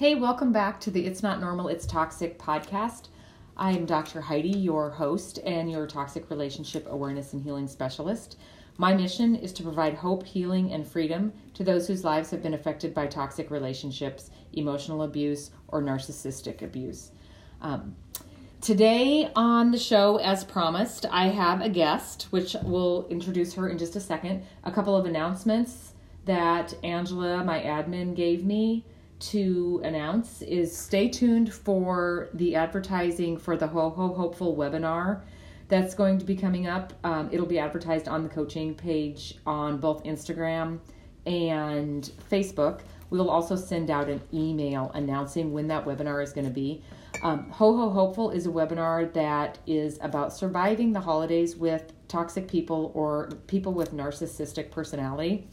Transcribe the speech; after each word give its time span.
Hey, 0.00 0.14
welcome 0.14 0.50
back 0.50 0.80
to 0.80 0.90
the 0.90 1.04
It's 1.04 1.22
Not 1.22 1.42
Normal, 1.42 1.68
It's 1.68 1.84
Toxic 1.84 2.38
podcast. 2.38 3.08
I 3.54 3.72
am 3.72 3.84
Dr. 3.84 4.22
Heidi, 4.22 4.48
your 4.48 4.88
host 4.88 5.38
and 5.44 5.70
your 5.70 5.86
toxic 5.86 6.30
relationship 6.30 6.86
awareness 6.88 7.34
and 7.34 7.42
healing 7.42 7.68
specialist. 7.68 8.38
My 8.78 8.94
mission 8.94 9.36
is 9.36 9.52
to 9.52 9.62
provide 9.62 9.92
hope, 9.92 10.24
healing, 10.24 10.72
and 10.72 10.88
freedom 10.88 11.34
to 11.52 11.64
those 11.64 11.86
whose 11.86 12.02
lives 12.02 12.30
have 12.30 12.42
been 12.42 12.54
affected 12.54 12.94
by 12.94 13.08
toxic 13.08 13.50
relationships, 13.50 14.30
emotional 14.54 15.02
abuse, 15.02 15.50
or 15.68 15.82
narcissistic 15.82 16.62
abuse. 16.62 17.10
Um, 17.60 17.94
today 18.62 19.30
on 19.36 19.70
the 19.70 19.78
show, 19.78 20.16
as 20.16 20.44
promised, 20.44 21.04
I 21.10 21.26
have 21.26 21.60
a 21.60 21.68
guest, 21.68 22.28
which 22.30 22.56
we'll 22.62 23.06
introduce 23.10 23.52
her 23.52 23.68
in 23.68 23.76
just 23.76 23.96
a 23.96 24.00
second. 24.00 24.44
A 24.64 24.72
couple 24.72 24.96
of 24.96 25.04
announcements 25.04 25.92
that 26.24 26.72
Angela, 26.82 27.44
my 27.44 27.60
admin, 27.60 28.16
gave 28.16 28.46
me 28.46 28.86
to 29.20 29.80
announce 29.84 30.42
is 30.42 30.76
stay 30.76 31.08
tuned 31.08 31.52
for 31.52 32.28
the 32.34 32.56
advertising 32.56 33.36
for 33.36 33.56
the 33.56 33.66
Ho 33.66 33.90
Ho 33.90 34.08
Hopeful 34.08 34.56
webinar 34.56 35.22
that's 35.68 35.94
going 35.94 36.18
to 36.18 36.24
be 36.24 36.36
coming 36.36 36.66
up. 36.66 36.92
Um, 37.04 37.28
it'll 37.30 37.46
be 37.46 37.58
advertised 37.58 38.08
on 38.08 38.24
the 38.24 38.28
coaching 38.28 38.74
page 38.74 39.36
on 39.46 39.78
both 39.78 40.02
Instagram 40.04 40.80
and 41.26 42.10
Facebook. 42.30 42.80
We 43.10 43.18
will 43.18 43.30
also 43.30 43.56
send 43.56 43.90
out 43.90 44.08
an 44.08 44.20
email 44.32 44.90
announcing 44.94 45.52
when 45.52 45.68
that 45.68 45.84
webinar 45.84 46.22
is 46.22 46.32
going 46.32 46.46
to 46.46 46.52
be. 46.52 46.82
Um, 47.22 47.50
Ho 47.50 47.76
Ho 47.76 47.90
Hopeful 47.90 48.30
is 48.30 48.46
a 48.46 48.50
webinar 48.50 49.12
that 49.12 49.58
is 49.66 49.98
about 50.00 50.32
surviving 50.32 50.92
the 50.92 51.00
holidays 51.00 51.56
with 51.56 51.92
toxic 52.08 52.48
people 52.48 52.90
or 52.94 53.28
people 53.46 53.72
with 53.72 53.92
narcissistic 53.92 54.70
personality. 54.70 55.48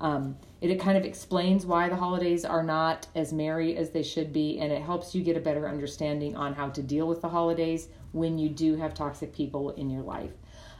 Um, 0.00 0.36
it, 0.60 0.70
it 0.70 0.80
kind 0.80 0.96
of 0.96 1.04
explains 1.04 1.66
why 1.66 1.88
the 1.88 1.96
holidays 1.96 2.44
are 2.44 2.62
not 2.62 3.06
as 3.14 3.32
merry 3.32 3.76
as 3.76 3.90
they 3.90 4.02
should 4.02 4.32
be, 4.32 4.58
and 4.58 4.72
it 4.72 4.82
helps 4.82 5.14
you 5.14 5.22
get 5.22 5.36
a 5.36 5.40
better 5.40 5.68
understanding 5.68 6.36
on 6.36 6.54
how 6.54 6.68
to 6.70 6.82
deal 6.82 7.06
with 7.06 7.20
the 7.20 7.28
holidays 7.28 7.88
when 8.12 8.38
you 8.38 8.48
do 8.48 8.76
have 8.76 8.94
toxic 8.94 9.34
people 9.34 9.70
in 9.70 9.90
your 9.90 10.02
life. 10.02 10.32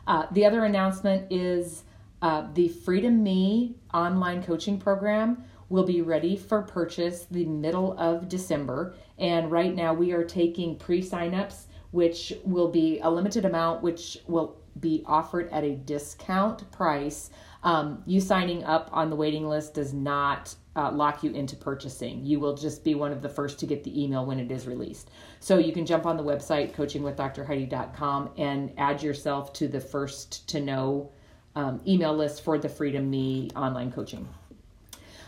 Uh, 0.06 0.26
the 0.32 0.44
other 0.44 0.64
announcement 0.64 1.30
is 1.30 1.84
uh, 2.22 2.46
the 2.54 2.68
Freedom 2.68 3.22
Me 3.22 3.76
online 3.94 4.42
coaching 4.42 4.78
program 4.78 5.44
will 5.68 5.84
be 5.84 6.02
ready 6.02 6.36
for 6.36 6.62
purchase 6.62 7.26
the 7.30 7.46
middle 7.46 7.98
of 7.98 8.28
December. 8.28 8.94
And 9.18 9.50
right 9.50 9.74
now 9.74 9.94
we 9.94 10.12
are 10.12 10.24
taking 10.24 10.76
pre 10.76 11.00
signups, 11.02 11.66
which 11.92 12.34
will 12.44 12.68
be 12.68 12.98
a 13.00 13.10
limited 13.10 13.44
amount, 13.44 13.82
which 13.82 14.18
will 14.26 14.56
be 14.78 15.02
offered 15.06 15.48
at 15.50 15.64
a 15.64 15.76
discount 15.76 16.70
price. 16.72 17.30
Um, 17.62 18.02
you 18.06 18.20
signing 18.20 18.64
up 18.64 18.88
on 18.92 19.10
the 19.10 19.16
waiting 19.16 19.46
list 19.48 19.74
does 19.74 19.92
not 19.92 20.54
uh, 20.76 20.90
lock 20.90 21.22
you 21.22 21.32
into 21.32 21.56
purchasing. 21.56 22.24
You 22.24 22.40
will 22.40 22.56
just 22.56 22.84
be 22.84 22.94
one 22.94 23.12
of 23.12 23.22
the 23.22 23.28
first 23.28 23.58
to 23.60 23.66
get 23.66 23.84
the 23.84 24.02
email 24.02 24.24
when 24.24 24.38
it 24.38 24.50
is 24.50 24.66
released. 24.66 25.10
So 25.40 25.58
you 25.58 25.72
can 25.72 25.84
jump 25.84 26.06
on 26.06 26.16
the 26.16 26.22
website 26.22 26.74
coachingwithdrheidi.com 26.74 28.30
and 28.38 28.72
add 28.78 29.02
yourself 29.02 29.52
to 29.54 29.68
the 29.68 29.80
first 29.80 30.48
to 30.48 30.60
know 30.60 31.10
um, 31.56 31.80
email 31.86 32.14
list 32.14 32.44
for 32.44 32.58
the 32.58 32.68
Freedom 32.68 33.10
Me 33.10 33.50
online 33.56 33.92
coaching. 33.92 34.28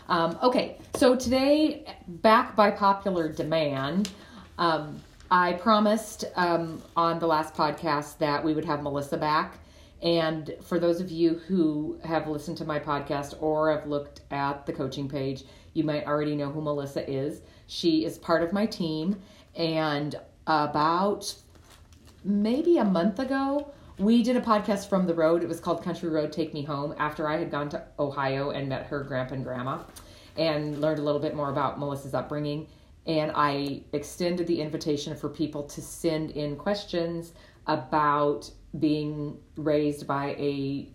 Um, 0.09 0.37
okay, 0.41 0.77
so 0.95 1.15
today, 1.15 1.85
back 2.07 2.55
by 2.55 2.71
popular 2.71 3.29
demand, 3.31 4.11
um, 4.57 5.01
I 5.31 5.53
promised 5.53 6.25
um, 6.35 6.81
on 6.95 7.19
the 7.19 7.27
last 7.27 7.53
podcast 7.53 8.17
that 8.19 8.43
we 8.43 8.53
would 8.53 8.65
have 8.65 8.83
Melissa 8.83 9.17
back. 9.17 9.57
And 10.03 10.53
for 10.61 10.79
those 10.79 10.99
of 10.99 11.09
you 11.09 11.35
who 11.47 11.97
have 12.03 12.27
listened 12.27 12.57
to 12.57 12.65
my 12.65 12.77
podcast 12.77 13.41
or 13.41 13.71
have 13.71 13.87
looked 13.87 14.21
at 14.31 14.65
the 14.65 14.73
coaching 14.73 15.07
page, 15.07 15.45
you 15.73 15.85
might 15.85 16.05
already 16.05 16.35
know 16.35 16.51
who 16.51 16.61
Melissa 16.61 17.09
is. 17.09 17.41
She 17.67 18.03
is 18.03 18.17
part 18.17 18.43
of 18.43 18.51
my 18.51 18.65
team. 18.65 19.21
And 19.55 20.15
about 20.45 21.33
maybe 22.25 22.77
a 22.77 22.83
month 22.83 23.19
ago, 23.19 23.71
we 23.97 24.23
did 24.23 24.35
a 24.35 24.41
podcast 24.41 24.89
from 24.89 25.07
the 25.07 25.13
road. 25.13 25.41
It 25.41 25.47
was 25.47 25.61
called 25.61 25.83
Country 25.83 26.09
Road 26.09 26.33
Take 26.33 26.53
Me 26.53 26.63
Home 26.63 26.93
after 26.97 27.29
I 27.29 27.37
had 27.37 27.49
gone 27.49 27.69
to 27.69 27.83
Ohio 27.97 28.49
and 28.49 28.67
met 28.67 28.87
her 28.87 29.03
grandpa 29.03 29.35
and 29.35 29.43
grandma 29.43 29.79
and 30.35 30.81
learned 30.81 30.99
a 30.99 31.03
little 31.03 31.21
bit 31.21 31.35
more 31.35 31.49
about 31.49 31.79
Melissa's 31.79 32.13
upbringing. 32.13 32.67
And 33.05 33.31
I 33.35 33.83
extended 33.93 34.47
the 34.47 34.61
invitation 34.61 35.15
for 35.15 35.29
people 35.29 35.63
to 35.63 35.81
send 35.81 36.31
in 36.31 36.57
questions 36.57 37.33
about 37.67 38.49
being 38.79 39.37
raised 39.55 40.07
by 40.07 40.35
a 40.39 40.89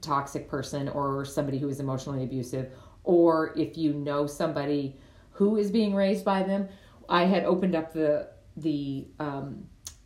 toxic 0.00 0.48
person 0.48 0.88
or 0.88 1.24
somebody 1.24 1.58
who 1.58 1.68
is 1.68 1.80
emotionally 1.80 2.24
abusive, 2.24 2.70
or 3.04 3.52
if 3.56 3.76
you 3.76 3.92
know 3.92 4.26
somebody 4.26 4.96
who 5.32 5.56
is 5.56 5.70
being 5.70 5.94
raised 5.94 6.24
by 6.24 6.42
them. 6.42 6.68
I 7.08 7.24
had 7.24 7.44
opened 7.44 7.74
up 7.74 7.92
the 7.92 8.28
the 8.56 9.06
um, 9.18 9.64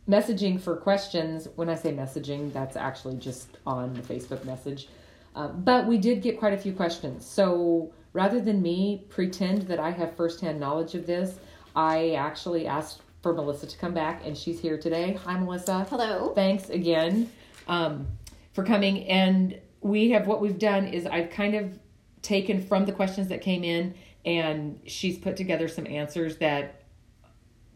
messaging 0.09 0.59
for 0.59 0.77
questions. 0.77 1.47
When 1.55 1.69
I 1.69 1.75
say 1.75 1.91
messaging, 1.93 2.53
that's 2.53 2.75
actually 2.75 3.17
just 3.17 3.57
on 3.65 3.93
the 3.93 4.01
Facebook 4.01 4.43
message. 4.45 4.87
Uh, 5.35 5.49
but 5.49 5.85
we 5.85 5.97
did 5.97 6.21
get 6.21 6.39
quite 6.39 6.53
a 6.53 6.57
few 6.57 6.73
questions. 6.73 7.25
So 7.25 7.93
rather 8.13 8.41
than 8.41 8.61
me 8.61 9.05
pretend 9.09 9.63
that 9.63 9.79
I 9.79 9.91
have 9.91 10.15
firsthand 10.15 10.59
knowledge 10.59 10.95
of 10.95 11.05
this, 11.05 11.37
I 11.75 12.11
actually 12.11 12.65
asked 12.65 13.01
for 13.27 13.33
Melissa 13.33 13.67
to 13.67 13.77
come 13.77 13.93
back, 13.93 14.25
and 14.25 14.37
she's 14.37 14.57
here 14.61 14.77
today. 14.77 15.19
Hi, 15.25 15.37
Melissa. 15.37 15.85
Hello. 15.89 16.31
Thanks 16.33 16.69
again 16.69 17.29
um, 17.67 18.07
for 18.53 18.63
coming. 18.63 19.03
And 19.09 19.59
we 19.81 20.11
have 20.11 20.27
what 20.27 20.39
we've 20.39 20.57
done 20.57 20.87
is 20.87 21.05
I've 21.05 21.29
kind 21.29 21.53
of 21.53 21.77
taken 22.21 22.65
from 22.65 22.85
the 22.85 22.93
questions 22.93 23.27
that 23.27 23.41
came 23.41 23.65
in, 23.65 23.95
and 24.23 24.79
she's 24.85 25.17
put 25.17 25.35
together 25.35 25.67
some 25.67 25.85
answers 25.87 26.37
that 26.37 26.83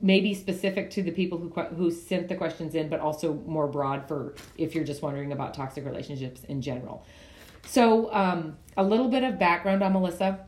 may 0.02 0.22
be 0.22 0.34
specific 0.34 0.90
to 0.92 1.04
the 1.04 1.12
people 1.12 1.38
who 1.38 1.50
who 1.50 1.92
sent 1.92 2.30
the 2.30 2.36
questions 2.36 2.74
in, 2.74 2.88
but 2.88 3.02
also 3.02 3.34
more 3.46 3.68
broad 3.68 4.08
for 4.08 4.36
if 4.58 4.74
you're 4.74 4.86
just 4.86 5.02
wondering 5.02 5.34
about 5.34 5.54
toxic 5.54 5.84
relationships 5.84 6.46
in 6.46 6.62
general. 6.62 7.06
So, 7.68 8.10
um, 8.14 8.58
a 8.78 8.84
little 8.86 9.10
bit 9.10 9.26
of 9.26 9.38
background 9.38 9.84
on 9.84 9.92
Melissa. 9.92 10.48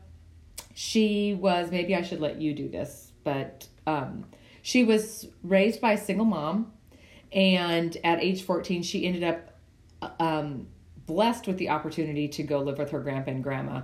She 0.74 1.34
was 1.34 1.70
maybe 1.70 1.94
I 1.94 2.00
should 2.00 2.22
let 2.22 2.40
you 2.40 2.54
do 2.54 2.70
this, 2.70 3.12
but 3.22 3.68
um, 3.86 4.24
she 4.64 4.82
was 4.82 5.28
raised 5.42 5.78
by 5.82 5.92
a 5.92 5.98
single 5.98 6.24
mom, 6.24 6.72
and 7.34 7.98
at 8.02 8.22
age 8.24 8.44
14, 8.44 8.82
she 8.82 9.04
ended 9.04 9.22
up 9.22 9.60
um, 10.18 10.68
blessed 11.04 11.46
with 11.46 11.58
the 11.58 11.68
opportunity 11.68 12.28
to 12.28 12.42
go 12.42 12.60
live 12.60 12.78
with 12.78 12.90
her 12.90 13.00
grandpa 13.00 13.32
and 13.32 13.44
grandma 13.44 13.82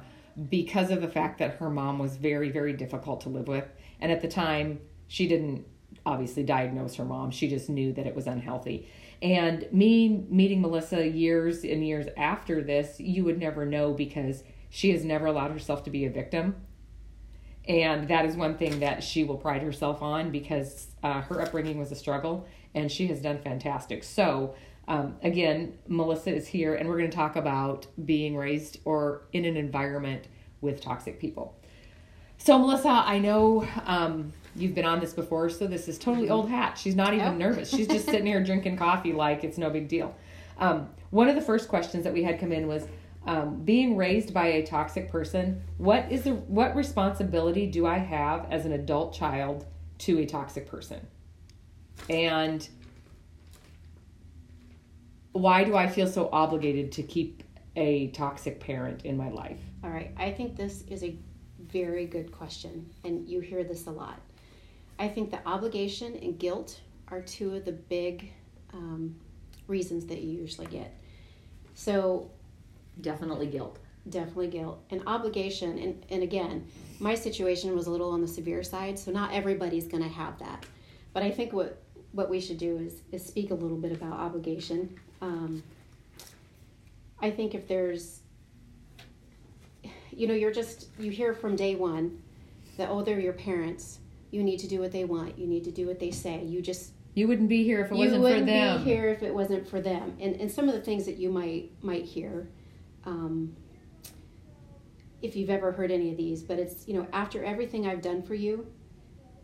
because 0.49 0.91
of 0.91 1.03
the 1.03 1.07
fact 1.07 1.39
that 1.39 1.57
her 1.57 1.69
mom 1.69 1.99
was 1.99 2.17
very, 2.17 2.49
very 2.49 2.73
difficult 2.73 3.21
to 3.21 3.29
live 3.29 3.47
with. 3.47 3.67
And 4.01 4.11
at 4.11 4.23
the 4.23 4.29
time, 4.29 4.81
she 5.07 5.29
didn't 5.29 5.67
obviously 6.07 6.45
diagnose 6.45 6.95
her 6.95 7.05
mom, 7.05 7.31
she 7.31 7.47
just 7.47 7.69
knew 7.69 7.93
that 7.93 8.07
it 8.07 8.17
was 8.17 8.27
unhealthy. 8.27 8.89
And 9.21 9.69
me 9.71 10.25
meeting 10.31 10.63
Melissa 10.63 11.07
years 11.07 11.63
and 11.63 11.87
years 11.87 12.07
after 12.17 12.63
this, 12.63 12.99
you 12.99 13.23
would 13.25 13.39
never 13.39 13.67
know 13.67 13.93
because 13.93 14.45
she 14.71 14.93
has 14.93 15.05
never 15.05 15.27
allowed 15.27 15.51
herself 15.51 15.85
to 15.85 15.91
be 15.91 16.07
a 16.07 16.11
victim 16.11 16.57
and 17.69 18.09
that 18.09 18.25
is 18.25 18.37
one 18.37 18.57
thing 18.57 18.81
that 18.81 19.03
she 19.03 19.25
will 19.25 19.37
pride 19.37 19.63
herself 19.63 20.03
on 20.03 20.31
because 20.31 20.89
uh, 21.03 21.21
her 21.23 21.41
upbringing 21.41 21.79
was 21.79 21.93
a 21.93 21.95
struggle 21.95 22.47
and 22.75 22.91
she 22.91 23.07
has 23.09 23.21
done 23.21 23.39
fantastic. 23.39 24.03
So 24.05 24.55
um, 24.89 25.17
again 25.23 25.79
melissa 25.87 26.35
is 26.35 26.49
here 26.49 26.75
and 26.75 26.89
we're 26.89 26.99
going 26.99 27.11
to 27.11 27.17
talk 27.17 27.37
about 27.37 27.87
being 28.05 28.37
raised 28.37 28.79
or 28.85 29.23
in 29.33 29.45
an 29.45 29.57
environment 29.57 30.27
with 30.61 30.81
toxic 30.81 31.21
people. 31.21 31.57
So 32.39 32.59
melissa 32.59 32.89
i 32.89 33.19
know 33.19 33.67
um, 33.87 34.33
you've 34.57 34.75
been 34.75 34.85
on 34.85 34.99
this 34.99 35.13
before 35.13 35.49
so 35.49 35.67
this 35.67 35.87
is 35.87 35.99
totally 35.99 36.29
old 36.29 36.49
hat. 36.49 36.77
She's 36.77 36.97
not 36.97 37.15
even 37.15 37.39
nervous. 37.39 37.71
She's 37.71 37.87
just 37.87 38.07
sitting 38.07 38.27
here 38.27 38.43
drinking 38.45 38.79
coffee 38.79 39.13
like 39.13 39.45
it's 39.45 39.59
no 39.59 39.71
big 39.71 39.87
deal. 39.87 40.15
Um, 40.59 40.89
one 41.11 41.29
of 41.29 41.35
the 41.35 41.43
first 41.43 41.69
questions 41.69 42.05
that 42.05 42.13
we 42.13 42.23
had 42.23 42.41
come 42.41 42.53
in 42.53 42.67
was 42.67 42.87
um, 43.27 43.63
being 43.65 43.97
raised 43.97 44.33
by 44.33 44.47
a 44.47 44.67
toxic 44.67 45.11
person 45.11 45.63
what 45.77 46.11
is 46.11 46.23
the 46.23 46.33
what 46.33 46.75
responsibility 46.75 47.67
do 47.67 47.87
i 47.87 47.99
have 47.99 48.47
as 48.51 48.65
an 48.65 48.73
adult 48.73 49.15
child 49.15 49.67
to 49.99 50.19
a 50.19 50.27
toxic 50.27 50.67
person? 50.67 51.07
And 52.09 52.67
why 55.33 55.63
do 55.63 55.77
i 55.77 55.87
feel 55.87 56.07
so 56.07 56.29
obligated 56.33 56.91
to 56.93 57.03
keep 57.03 57.45
a 57.77 58.09
toxic 58.09 58.59
parent 58.59 59.05
in 59.05 59.17
my 59.17 59.31
life? 59.31 59.61
All 59.85 59.91
right 59.91 60.13
i 60.17 60.31
think 60.31 60.57
this 60.57 60.83
is 60.89 61.05
a 61.05 61.17
very 61.73 62.07
good 62.07 62.33
question 62.33 62.89
and 63.05 63.29
you 63.29 63.41
hear 63.41 63.65
this 63.65 63.87
a 63.87 63.91
lot. 63.91 64.19
I 64.99 65.09
think 65.09 65.31
the 65.31 65.47
obligation 65.47 66.17
and 66.17 66.39
guilt 66.39 66.81
are 67.09 67.23
two 67.23 67.55
of 67.55 67.65
the 67.65 67.73
big 67.73 68.33
um, 68.73 69.15
reasons 69.67 70.07
that 70.07 70.21
you 70.21 70.39
usually 70.39 70.67
get. 70.67 70.95
So 71.75 72.31
definitely 73.03 73.47
guilt 73.47 73.79
definitely 74.09 74.49
guilt 74.49 74.81
and 74.91 75.03
obligation 75.07 75.79
and, 75.79 76.05
and 76.11 76.23
again 76.23 76.67
my 77.01 77.15
situation 77.15 77.75
was 77.77 77.87
a 77.87 77.91
little 77.91 78.11
on 78.11 78.21
the 78.21 78.29
severe 78.29 78.63
side 78.63 78.99
so 78.99 79.11
not 79.11 79.33
everybody's 79.33 79.87
going 79.87 80.03
to 80.03 80.09
have 80.09 80.39
that 80.39 80.65
but 81.13 81.23
i 81.23 81.31
think 81.31 81.53
what 81.53 81.83
what 82.13 82.29
we 82.29 82.41
should 82.41 82.59
do 82.59 82.77
is 82.79 83.03
is 83.13 83.25
speak 83.25 83.51
a 83.51 83.55
little 83.55 83.77
bit 83.77 83.93
about 83.93 84.13
obligation 84.15 84.89
um, 85.21 85.63
i 87.21 87.31
think 87.31 87.55
if 87.55 87.69
there's 87.69 88.21
you 90.11 90.27
know 90.27 90.35
you're 90.35 90.53
just 90.53 90.89
you 90.99 91.11
hear 91.11 91.35
from 91.35 91.55
day 91.57 91.75
one 91.77 92.21
that 92.77 92.89
oh 92.89 93.03
they're 93.03 93.21
your 93.21 93.33
parents 93.35 93.99
You 94.33 94.43
need 94.45 94.61
to 94.61 94.69
do 94.69 94.79
what 94.81 94.93
they 94.93 95.05
want. 95.05 95.39
You 95.39 95.47
need 95.49 95.65
to 95.65 95.73
do 95.73 95.87
what 95.87 95.99
they 95.99 96.13
say. 96.13 96.45
You 96.45 96.63
just 96.63 96.93
You 97.15 97.27
wouldn't 97.29 97.49
be 97.49 97.65
here 97.65 97.81
if 97.81 97.91
it 97.91 97.95
wasn't 97.95 98.23
for 98.23 98.29
them. 98.29 98.39
You 98.39 98.45
wouldn't 98.45 98.47
for 98.49 98.53
them. 98.53 98.85
be 98.85 98.91
here 98.91 99.09
if 99.09 99.23
it 99.23 99.35
wasn't 99.35 99.69
for 99.69 99.81
them. 99.81 100.17
And 100.21 100.37
and 100.41 100.51
some 100.51 100.69
of 100.69 100.75
the 100.75 100.81
things 100.81 101.05
that 101.07 101.17
you 101.17 101.31
might 101.31 101.71
might 101.83 102.05
hear, 102.05 102.49
um, 103.11 103.55
if 105.21 105.37
you've 105.37 105.51
ever 105.51 105.73
heard 105.73 105.91
any 105.91 106.11
of 106.11 106.17
these, 106.17 106.43
but 106.43 106.59
it's 106.59 106.87
you 106.89 106.95
know 106.95 107.07
after 107.13 107.45
everything 107.45 107.87
I've 107.87 108.01
done 108.01 108.23
for 108.23 108.35
you, 108.35 108.67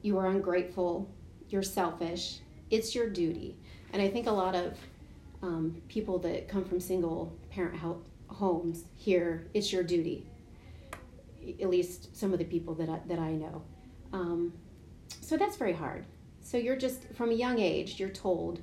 you 0.03 0.17
are 0.19 0.29
ungrateful. 0.29 1.11
You're 1.49 1.63
selfish. 1.63 2.39
It's 2.71 2.95
your 2.95 3.09
duty. 3.09 3.57
And 3.93 4.01
I 4.03 4.09
think 4.09 4.27
a 4.27 4.33
lot 4.33 4.55
of 4.55 4.77
um, 5.43 5.81
people 5.89 6.19
that 6.21 6.49
come 6.49 6.65
from 6.65 6.81
single 6.81 7.33
parent 7.51 7.77
ho- 7.77 8.03
homes 8.29 8.85
hear 8.97 9.47
it's 9.55 9.73
your 9.73 9.83
duty. 9.83 10.27
At 11.61 11.71
least 11.71 12.17
some 12.17 12.33
of 12.33 12.39
the 12.39 12.45
people 12.45 12.75
that 12.75 12.89
I, 12.89 13.01
that 13.07 13.19
I 13.21 13.33
know. 13.33 13.63
Um, 14.13 14.53
so 15.21 15.37
that's 15.37 15.57
very 15.57 15.73
hard. 15.73 16.05
So 16.41 16.57
you're 16.57 16.77
just 16.77 17.05
from 17.15 17.31
a 17.31 17.35
young 17.35 17.59
age, 17.61 18.01
you're 18.01 18.09
told 18.09 18.61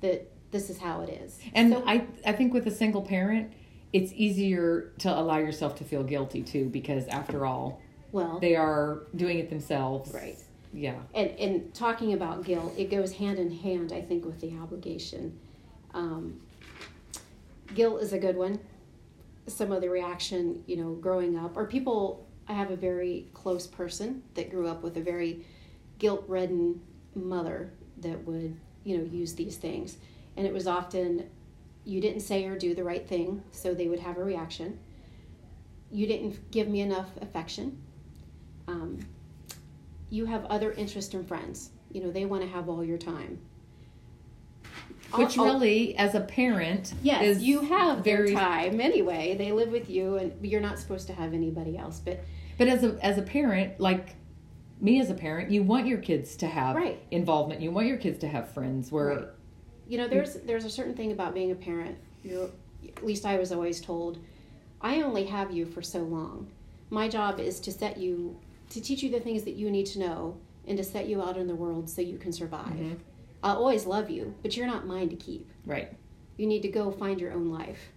that 0.00 0.30
this 0.50 0.68
is 0.68 0.78
how 0.78 1.00
it 1.00 1.08
is. 1.08 1.38
And 1.54 1.72
So- 1.72 1.82
I, 1.86 2.06
I 2.26 2.32
think 2.32 2.52
with 2.52 2.66
a 2.66 2.70
single 2.70 3.02
parent, 3.02 3.52
it's 3.92 4.12
easier 4.14 4.92
to 4.98 5.12
allow 5.12 5.38
yourself 5.38 5.76
to 5.76 5.84
feel 5.84 6.02
guilty 6.02 6.42
too, 6.42 6.68
because 6.68 7.06
after 7.08 7.44
all, 7.44 7.80
well, 8.10 8.38
they 8.40 8.56
are 8.56 9.02
doing 9.16 9.38
it 9.38 9.50
themselves. 9.50 10.12
Right. 10.12 10.38
Yeah. 10.74 10.94
and 11.14 11.30
and 11.38 11.74
talking 11.74 12.14
about 12.14 12.44
guilt, 12.44 12.72
it 12.78 12.90
goes 12.90 13.12
hand 13.12 13.38
in 13.38 13.50
hand, 13.50 13.92
I 13.92 14.00
think, 14.00 14.24
with 14.24 14.40
the 14.40 14.56
obligation. 14.58 15.38
Um, 15.92 16.40
guilt 17.74 18.00
is 18.02 18.14
a 18.14 18.18
good 18.18 18.36
one. 18.36 18.58
Some 19.46 19.72
of 19.72 19.82
the 19.82 19.90
reaction, 19.90 20.62
you 20.66 20.76
know, 20.76 20.92
growing 20.92 21.38
up, 21.38 21.56
or 21.56 21.66
people. 21.66 22.26
I 22.48 22.54
have 22.54 22.72
a 22.72 22.76
very 22.76 23.28
close 23.34 23.68
person 23.68 24.24
that 24.34 24.50
grew 24.50 24.66
up 24.66 24.82
with 24.82 24.96
a 24.96 25.00
very 25.00 25.46
guilt-ridden 25.98 26.80
mother 27.14 27.72
that 27.98 28.26
would, 28.26 28.56
you 28.82 28.98
know, 28.98 29.04
use 29.04 29.34
these 29.34 29.56
things, 29.56 29.96
and 30.36 30.44
it 30.44 30.52
was 30.52 30.66
often 30.66 31.30
you 31.84 32.00
didn't 32.00 32.20
say 32.20 32.44
or 32.46 32.56
do 32.56 32.74
the 32.74 32.84
right 32.84 33.06
thing, 33.06 33.42
so 33.50 33.74
they 33.74 33.88
would 33.88 34.00
have 34.00 34.16
a 34.18 34.24
reaction. 34.24 34.78
You 35.90 36.06
didn't 36.06 36.50
give 36.50 36.68
me 36.68 36.80
enough 36.80 37.10
affection. 37.20 37.82
Um, 38.68 39.00
you 40.10 40.26
have 40.26 40.44
other 40.46 40.72
interests 40.72 41.12
and 41.14 41.26
friends. 41.26 41.70
You 41.90 42.02
know, 42.02 42.10
they 42.10 42.24
want 42.24 42.42
to 42.42 42.48
have 42.48 42.68
all 42.68 42.84
your 42.84 42.98
time. 42.98 43.38
Which 45.14 45.36
really, 45.36 45.94
as 45.96 46.14
a 46.14 46.20
parent, 46.20 46.94
yes, 47.02 47.22
is 47.22 47.42
you 47.42 47.60
have 47.60 48.02
very. 48.02 48.32
their 48.32 48.40
time 48.40 48.80
anyway. 48.80 49.34
They 49.36 49.52
live 49.52 49.68
with 49.70 49.90
you, 49.90 50.16
and 50.16 50.32
you're 50.40 50.60
not 50.60 50.78
supposed 50.78 51.06
to 51.08 51.12
have 51.12 51.34
anybody 51.34 51.76
else. 51.76 52.00
But 52.00 52.20
But 52.56 52.68
as 52.68 52.82
a 52.82 52.96
as 53.04 53.18
a 53.18 53.22
parent, 53.22 53.78
like 53.78 54.14
me 54.80 55.00
as 55.00 55.10
a 55.10 55.14
parent, 55.14 55.50
you 55.50 55.62
want 55.62 55.86
your 55.86 55.98
kids 55.98 56.34
to 56.36 56.46
have 56.46 56.76
Right. 56.76 56.98
involvement. 57.10 57.60
You 57.60 57.70
want 57.70 57.88
your 57.88 57.98
kids 57.98 58.18
to 58.20 58.28
have 58.28 58.52
friends. 58.52 58.90
Where 58.90 59.06
Right. 59.08 59.24
You 59.88 59.98
know, 59.98 60.08
there's 60.08 60.34
there's 60.46 60.64
a 60.64 60.70
certain 60.70 60.94
thing 60.94 61.12
about 61.12 61.34
being 61.34 61.50
a 61.50 61.54
parent. 61.54 61.96
You 62.24 62.32
know, 62.34 62.50
at 62.96 63.04
least 63.04 63.24
I 63.26 63.38
was 63.38 63.52
always 63.52 63.80
told, 63.80 64.18
I 64.80 65.02
only 65.02 65.24
have 65.24 65.50
you 65.52 65.66
for 65.66 65.82
so 65.82 66.00
long. 66.00 66.48
My 66.90 67.08
job 67.08 67.40
is 67.40 67.60
to 67.60 67.72
set 67.72 67.96
you 67.98 68.38
to 68.70 68.80
teach 68.80 69.02
you 69.02 69.10
the 69.10 69.20
things 69.20 69.42
that 69.44 69.54
you 69.54 69.70
need 69.70 69.86
to 69.86 69.98
know 69.98 70.36
and 70.66 70.76
to 70.78 70.84
set 70.84 71.06
you 71.08 71.22
out 71.22 71.36
in 71.36 71.46
the 71.46 71.54
world 71.54 71.88
so 71.90 72.00
you 72.02 72.16
can 72.18 72.32
survive. 72.32 72.72
Mhm. 72.74 72.98
I'll 73.42 73.56
always 73.56 73.86
love 73.86 74.08
you, 74.10 74.34
but 74.42 74.56
you're 74.56 74.66
not 74.66 74.86
mine 74.86 75.08
to 75.10 75.16
keep. 75.16 75.48
right, 75.66 75.92
You 76.38 76.46
need 76.46 76.62
to 76.62 76.68
go 76.68 76.90
find 76.90 77.20
your 77.20 77.32
own 77.32 77.50
life. 77.50 77.92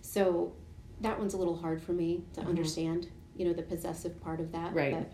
So 0.00 0.52
that 1.00 1.18
one's 1.18 1.34
a 1.34 1.36
little 1.36 1.56
hard 1.56 1.82
for 1.82 1.92
me 1.92 2.22
to 2.34 2.40
Mhm. 2.40 2.46
understand, 2.46 3.08
you 3.36 3.44
know, 3.44 3.52
the 3.52 3.62
possessive 3.62 4.20
part 4.20 4.40
of 4.40 4.52
that. 4.52 4.74
Right. 4.74 4.92
But 4.94 5.12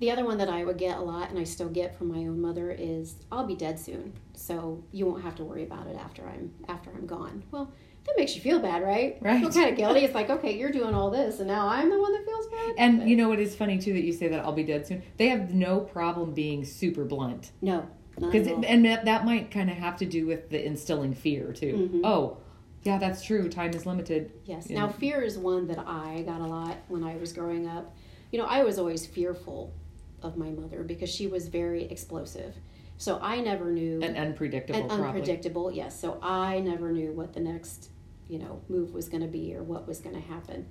the 0.00 0.10
other 0.10 0.24
one 0.24 0.38
that 0.38 0.48
I 0.48 0.64
would 0.64 0.78
get 0.78 0.96
a 0.98 1.00
lot 1.02 1.28
and 1.30 1.38
I 1.38 1.44
still 1.44 1.68
get 1.68 1.96
from 1.96 2.08
my 2.08 2.18
own 2.20 2.40
mother 2.40 2.70
is 2.70 3.16
I'll 3.30 3.46
be 3.46 3.54
dead 3.54 3.78
soon. 3.78 4.14
So 4.34 4.82
you 4.92 5.06
won't 5.06 5.22
have 5.22 5.34
to 5.36 5.44
worry 5.44 5.62
about 5.62 5.86
it 5.86 5.96
after 5.96 6.26
I'm 6.26 6.50
after 6.68 6.90
I'm 6.90 7.06
gone. 7.06 7.42
Well, 7.50 7.70
that 8.06 8.14
makes 8.16 8.34
you 8.34 8.40
feel 8.40 8.60
bad, 8.60 8.82
right? 8.82 9.18
Right. 9.20 9.40
Feel 9.40 9.52
kind 9.52 9.70
of 9.70 9.76
guilty. 9.76 10.00
It's 10.00 10.14
like, 10.20 10.30
okay, 10.30 10.56
you're 10.58 10.72
doing 10.72 10.94
all 10.94 11.10
this 11.10 11.38
and 11.38 11.46
now 11.48 11.68
I'm 11.68 11.90
the 11.90 12.00
one 12.00 12.12
that 12.14 12.24
feels 12.24 12.46
bad. 12.46 12.74
and 12.78 12.98
But 13.00 13.08
you 13.08 13.16
know 13.16 13.32
it 13.32 13.40
is 13.40 13.54
funny 13.54 13.78
too 13.78 13.92
that 13.92 14.02
you 14.02 14.12
say 14.12 14.28
that 14.28 14.40
I'll 14.40 14.52
be 14.52 14.64
dead 14.64 14.86
soon. 14.86 15.02
They 15.18 15.28
have 15.28 15.52
no 15.54 15.80
problem 15.80 16.32
being 16.32 16.64
super 16.64 17.04
blunt 17.04 17.52
no. 17.60 17.86
because 18.18 18.46
and 18.48 18.84
that, 18.86 19.04
that 19.04 19.26
might 19.26 19.50
kind 19.50 19.68
of 19.70 19.76
have 19.76 19.98
to 19.98 20.06
do 20.06 20.26
with 20.26 20.48
the 20.48 20.64
instilling 20.64 21.14
fear 21.14 21.52
too. 21.52 21.90
Mhm. 21.92 22.00
Oh, 22.04 22.38
yeah, 22.84 22.96
that's 22.96 23.22
true. 23.22 23.50
Time 23.50 23.74
is 23.74 23.84
limited. 23.84 24.32
Yes. 24.46 24.64
in- 24.66 24.76
Now, 24.76 24.88
fear 24.88 25.20
is 25.20 25.36
one 25.36 25.66
that 25.66 25.78
I 25.78 26.22
got 26.26 26.40
a 26.40 26.46
lot 26.46 26.78
when 26.88 27.04
I 27.04 27.16
was 27.16 27.34
growing 27.34 27.66
up. 27.68 27.94
You 28.32 28.38
know, 28.38 28.46
I 28.46 28.62
was 28.64 28.78
always 28.78 29.06
fearful 29.06 29.74
of 30.22 30.36
my 30.36 30.50
mother 30.50 30.82
because 30.82 31.10
she 31.10 31.26
was 31.26 31.48
very 31.48 31.84
explosive. 31.84 32.54
So 32.96 33.18
I 33.22 33.40
never 33.40 33.70
knew 33.72 34.00
and 34.02 34.16
unpredictable. 34.16 34.78
and 34.78 34.88
probably. 34.88 35.06
unpredictable. 35.06 35.72
Yes. 35.72 35.98
So 35.98 36.18
I 36.22 36.60
never 36.60 36.92
knew 36.92 37.12
what 37.12 37.32
the 37.32 37.40
next, 37.40 37.88
you 38.28 38.38
know, 38.38 38.60
move 38.68 38.92
was 38.92 39.08
going 39.08 39.22
to 39.22 39.28
be 39.28 39.54
or 39.54 39.62
what 39.62 39.88
was 39.88 40.00
going 40.00 40.14
to 40.14 40.28
happen. 40.28 40.66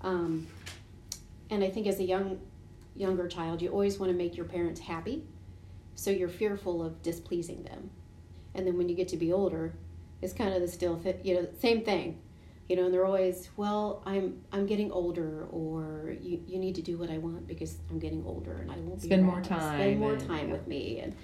Um, 0.00 0.46
and 1.50 1.62
I 1.62 1.70
think 1.70 1.86
as 1.86 1.98
a 2.00 2.04
young, 2.04 2.40
younger 2.96 3.28
child, 3.28 3.60
you 3.60 3.68
always 3.68 3.98
want 3.98 4.10
to 4.10 4.16
make 4.16 4.36
your 4.36 4.46
parents 4.46 4.80
happy. 4.80 5.24
So 5.94 6.10
you're 6.10 6.28
fearful 6.28 6.82
of 6.82 7.02
displeasing 7.02 7.64
them. 7.64 7.90
And 8.54 8.66
then 8.66 8.78
when 8.78 8.88
you 8.88 8.94
get 8.94 9.08
to 9.08 9.16
be 9.16 9.32
older, 9.32 9.74
it's 10.22 10.32
kind 10.32 10.54
of 10.54 10.60
the 10.60 10.68
still 10.68 10.96
fit, 10.98 11.20
you 11.22 11.34
know, 11.34 11.48
same 11.60 11.84
thing. 11.84 12.20
You 12.68 12.76
know, 12.76 12.84
and 12.84 12.92
they're 12.92 13.06
always, 13.06 13.48
well, 13.56 14.02
I'm 14.04 14.42
I'm 14.52 14.66
getting 14.66 14.92
older, 14.92 15.46
or 15.50 16.14
you, 16.20 16.42
you 16.46 16.58
need 16.58 16.74
to 16.74 16.82
do 16.82 16.98
what 16.98 17.08
I 17.10 17.16
want 17.16 17.46
because 17.46 17.78
I'm 17.88 17.98
getting 17.98 18.22
older 18.26 18.58
and 18.58 18.70
I 18.70 18.76
won't 18.76 19.00
be 19.00 19.06
Spend 19.08 19.24
more 19.24 19.40
time 19.40 19.78
spend 19.78 19.98
more 20.00 20.12
and- 20.12 20.26
time 20.26 20.48
yeah. 20.48 20.52
with 20.52 20.66
me, 20.66 21.00
and 21.00 21.14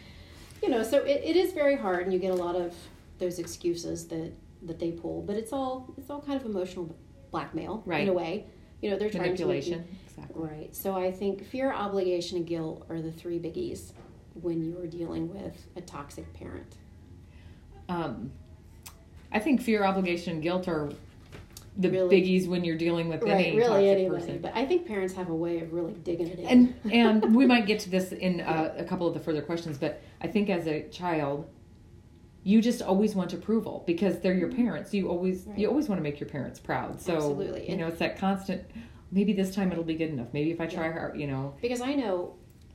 you 0.62 0.70
know, 0.70 0.82
so 0.82 0.98
it, 1.04 1.20
it 1.22 1.36
is 1.36 1.52
very 1.52 1.76
hard, 1.76 2.04
and 2.04 2.12
you 2.14 2.18
get 2.18 2.30
a 2.30 2.34
lot 2.34 2.56
of 2.56 2.74
those 3.18 3.38
excuses 3.38 4.06
that 4.08 4.32
that 4.62 4.78
they 4.78 4.90
pull, 4.92 5.20
but 5.20 5.36
it's 5.36 5.52
all 5.52 5.92
it's 5.98 6.08
all 6.08 6.22
kind 6.22 6.40
of 6.40 6.46
emotional 6.46 6.96
blackmail 7.30 7.82
Right. 7.84 8.02
in 8.04 8.08
a 8.08 8.12
way. 8.14 8.46
You 8.80 8.90
know, 8.90 8.96
they're 8.98 9.10
trying 9.10 9.24
to 9.24 9.28
Manipulation. 9.44 9.84
Exactly. 10.06 10.42
Right. 10.48 10.74
So 10.74 10.94
I 10.94 11.10
think 11.12 11.44
fear, 11.44 11.72
obligation, 11.72 12.38
and 12.38 12.46
guilt 12.46 12.86
are 12.88 13.00
the 13.02 13.12
three 13.12 13.38
biggies 13.38 13.92
when 14.40 14.62
you 14.62 14.78
are 14.78 14.86
dealing 14.86 15.28
with 15.32 15.66
a 15.76 15.80
toxic 15.82 16.32
parent. 16.34 16.76
Um, 17.88 18.30
I 19.32 19.38
think 19.40 19.60
fear, 19.60 19.84
obligation, 19.84 20.34
and 20.34 20.42
guilt 20.42 20.68
are 20.68 20.90
the 21.76 21.90
Really? 21.90 22.22
biggies 22.22 22.46
when 22.46 22.62
you're 22.64 22.76
dealing 22.78 23.08
with 23.08 23.22
right. 23.22 23.46
any 23.46 23.56
Really, 23.56 23.68
toxic 23.68 23.88
anybody. 23.88 24.20
person. 24.20 24.38
But 24.42 24.52
I 24.54 24.64
think 24.64 24.86
parents 24.86 25.14
have 25.14 25.28
a 25.28 25.34
way 25.34 25.60
of 25.60 25.72
really 25.72 25.94
digging 25.94 26.28
it 26.28 26.38
in. 26.38 26.46
and 26.46 26.92
and 27.24 27.34
we 27.36 27.46
might 27.46 27.66
get 27.66 27.80
to 27.80 27.90
this 27.90 28.12
in 28.12 28.40
uh, 28.42 28.74
a 28.78 28.84
couple 28.84 29.06
of 29.08 29.14
the 29.14 29.20
further 29.20 29.42
questions 29.42 29.76
but 29.78 30.00
i 30.20 30.26
think 30.28 30.48
as 30.50 30.66
a 30.68 30.88
child 30.90 31.48
you 32.44 32.60
just 32.60 32.82
always 32.82 33.14
want 33.14 33.32
approval 33.32 33.82
because 33.86 34.20
they're 34.20 34.34
your 34.34 34.52
parents 34.52 34.92
you 34.94 35.08
always 35.08 35.40
Mm-hmm. 35.40 35.50
Right. 35.50 35.58
you 35.60 35.68
always 35.68 35.88
want 35.88 35.98
to 35.98 36.02
make 36.02 36.20
your 36.20 36.28
parents 36.28 36.60
proud 36.60 37.00
so 37.00 37.16
Absolutely. 37.16 37.68
you 37.70 37.76
know 37.76 37.88
it's 37.88 37.98
that 37.98 38.18
constant 38.18 38.62
maybe 39.10 39.32
this 39.32 39.54
time 39.54 39.72
it'll 39.72 39.82
be 39.82 39.94
good 39.96 40.10
enough 40.10 40.28
maybe 40.32 40.50
if 40.52 40.60
i 40.60 40.66
try 40.66 40.86
Yeah. 40.86 40.92
hard 40.92 41.18
you 41.20 41.26
know 41.26 41.54
Because 41.60 41.80
I 41.80 41.94
know 41.94 42.34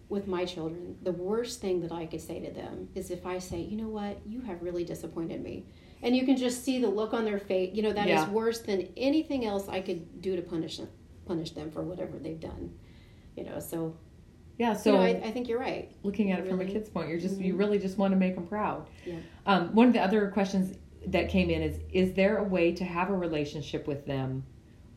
with 0.09 0.25
my 0.27 0.43
children, 0.43 0.97
the 1.03 1.11
worst 1.11 1.61
thing 1.61 1.81
that 1.81 1.91
I 1.91 2.07
could 2.07 2.19
say 2.21 2.39
to 2.39 2.49
them 2.51 2.89
is 2.95 3.11
if 3.11 3.27
I 3.27 3.37
say, 3.37 3.59
you 3.61 3.77
know 3.77 3.89
what, 3.89 4.17
you 4.25 4.41
have 4.41 4.63
really 4.63 4.83
disappointed 4.83 5.43
me. 5.43 5.65
And 6.01 6.15
you 6.15 6.25
can 6.25 6.37
just 6.37 6.63
see 6.63 6.79
the 6.79 6.87
look 6.87 7.13
on 7.13 7.25
their 7.25 7.39
face. 7.39 7.71
You 7.73 7.83
know, 7.83 7.93
that 7.93 8.07
is 8.07 8.11
Yeah. 8.21 8.29
worse 8.29 8.59
than 8.59 8.87
anything 8.95 9.45
else 9.45 9.67
I 9.67 9.81
could 9.81 10.21
do 10.21 10.35
to 10.35 10.41
punish 10.41 10.77
them, 10.77 10.87
punish 11.25 11.51
them 11.51 11.71
for 11.71 11.83
whatever 11.83 12.17
they've 12.17 12.39
done. 12.39 12.73
You 13.35 13.43
know, 13.45 13.59
so, 13.59 13.95
yeah 14.57 14.73
so 14.73 14.91
you 14.91 14.97
know, 14.97 15.03
I, 15.03 15.27
I 15.27 15.31
think 15.31 15.47
you're 15.47 15.59
right. 15.59 15.91
looking 16.03 16.31
at 16.33 16.39
it 16.39 16.47
from 16.49 16.59
a 16.59 16.65
kid's 16.65 16.89
point 16.89 17.07
you're 17.09 17.19
just 17.19 17.39
you 17.39 17.53
Mhm. 17.53 17.59
really 17.59 17.79
just 17.79 17.97
want 17.97 18.11
to 18.11 18.17
make 18.17 18.35
them 18.35 18.45
proud 18.45 18.85
Yeah. 19.05 19.15
um, 19.45 19.73
one 19.73 19.87
of 19.87 19.93
the 19.93 20.01
other 20.01 20.27
questions 20.31 20.77
that 21.07 21.29
came 21.29 21.49
in 21.49 21.61
is 21.61 21.79
is 21.93 22.11
there 22.13 22.37
a 22.39 22.43
way 22.43 22.73
to 22.73 22.83
have 22.83 23.09
a 23.09 23.15
relationship 23.15 23.87
with 23.87 24.05
them 24.05 24.43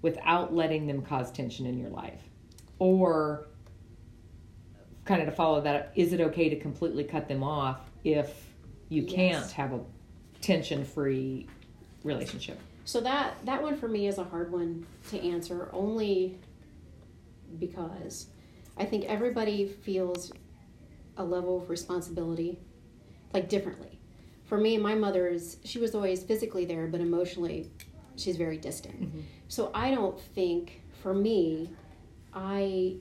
without 0.00 0.52
letting 0.52 0.88
them 0.88 1.02
cause 1.02 1.30
tension 1.30 1.64
in 1.66 1.78
your 1.78 1.90
life 1.90 2.28
or 2.80 3.46
kind 5.04 5.22
of 5.22 5.28
to 5.28 5.32
follow 5.32 5.60
that 5.60 5.92
is 5.94 6.12
it 6.12 6.20
okay 6.20 6.48
to 6.48 6.58
completely 6.58 7.04
cut 7.04 7.28
them 7.28 7.44
off 7.44 7.88
if 8.02 8.52
you 8.88 9.02
Yes. 9.02 9.12
can't 9.14 9.50
have 9.52 9.72
a 9.74 9.80
tension 10.42 10.84
free 10.84 11.46
relationship 12.04 12.58
So 12.84 13.00
that 13.00 13.34
that 13.46 13.62
one 13.62 13.76
for 13.76 13.88
me 13.88 14.06
is 14.08 14.18
a 14.18 14.24
hard 14.24 14.50
one 14.52 14.84
to 15.10 15.20
answer 15.22 15.70
only 15.72 16.36
because 17.58 18.26
I 18.76 18.84
think 18.84 19.04
everybody 19.04 19.66
feels 19.66 20.32
a 21.16 21.24
level 21.24 21.58
of 21.62 21.70
responsibility 21.70 22.58
like 23.32 23.48
differently. 23.48 23.98
For 24.44 24.58
me, 24.58 24.76
my 24.78 24.94
mother 24.94 25.28
is 25.28 25.58
she 25.64 25.78
was 25.78 25.94
always 25.94 26.22
physically 26.24 26.64
there 26.64 26.86
but 26.88 27.00
emotionally 27.00 27.70
she's 28.16 28.36
very 28.36 28.58
distant. 28.58 29.00
Mhm. 29.00 29.22
So 29.48 29.70
I 29.74 29.90
don't 29.94 30.18
think 30.20 30.82
for 31.02 31.14
me 31.14 31.70
I 32.34 32.96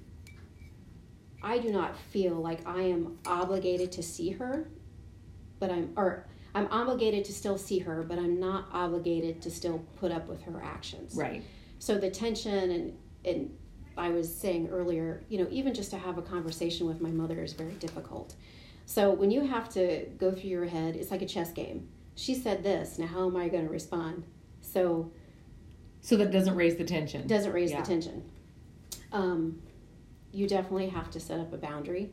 I 1.44 1.58
do 1.58 1.72
not 1.72 1.98
feel 1.98 2.36
like 2.36 2.66
I 2.68 2.82
am 2.84 3.18
obligated 3.26 3.92
to 3.94 4.04
see 4.04 4.30
her, 4.32 4.70
but 5.60 5.72
I'm 5.72 5.92
or 5.96 6.28
I'm 6.54 6.68
obligated 6.72 7.26
to 7.26 7.34
still 7.34 7.58
see 7.58 7.80
her, 7.80 8.04
but 8.04 8.18
I'm 8.18 8.40
not 8.40 8.68
obligated 8.74 9.42
to 9.44 9.52
still 9.52 9.84
put 10.00 10.12
up 10.12 10.28
with 10.28 10.42
her 10.44 10.62
actions. 10.64 11.16
right 11.16 11.44
So 11.80 11.98
the 11.98 12.10
tension 12.10 12.72
and 12.72 12.98
and 13.24 13.58
I 13.98 14.10
was 14.10 14.34
saying 14.34 14.70
earlier, 14.70 15.24
you 15.30 15.38
know, 15.38 15.48
even 15.52 15.74
just 15.74 15.92
to 15.92 15.98
have 15.98 16.18
a 16.18 16.22
conversation 16.22 16.88
with 16.88 17.02
my 17.02 17.12
mother 17.12 17.44
is 17.44 17.54
very 17.54 17.74
difficult. 17.74 18.36
So 18.86 19.12
when 19.12 19.32
you 19.32 19.42
have 19.42 19.70
to 19.70 20.06
go 20.18 20.32
through 20.32 20.50
your 20.50 20.66
head, 20.66 20.96
it's 20.96 21.12
like 21.12 21.22
a 21.22 21.26
chess 21.26 21.52
game. 21.52 21.88
She 22.16 22.34
said 22.36 22.64
this, 22.64 22.98
now 22.98 23.08
how 23.08 23.28
am 23.28 23.36
I 23.36 23.48
going 23.48 23.66
to 23.66 23.72
respond? 23.72 24.24
So 24.62 25.12
so 26.02 26.18
that 26.18 26.32
doesn't 26.32 26.56
raise 26.56 26.76
the 26.76 26.84
tension. 26.84 27.28
Doesn't 27.28 27.52
raise 27.52 27.72
yeah. 27.72 27.82
the 27.82 27.88
tension. 27.88 28.30
Um, 29.12 29.62
you 30.32 30.48
definitely 30.48 30.90
have 30.90 31.12
to 31.12 31.20
set 31.20 31.40
up 31.40 31.54
a 31.54 31.58
boundary. 31.58 32.10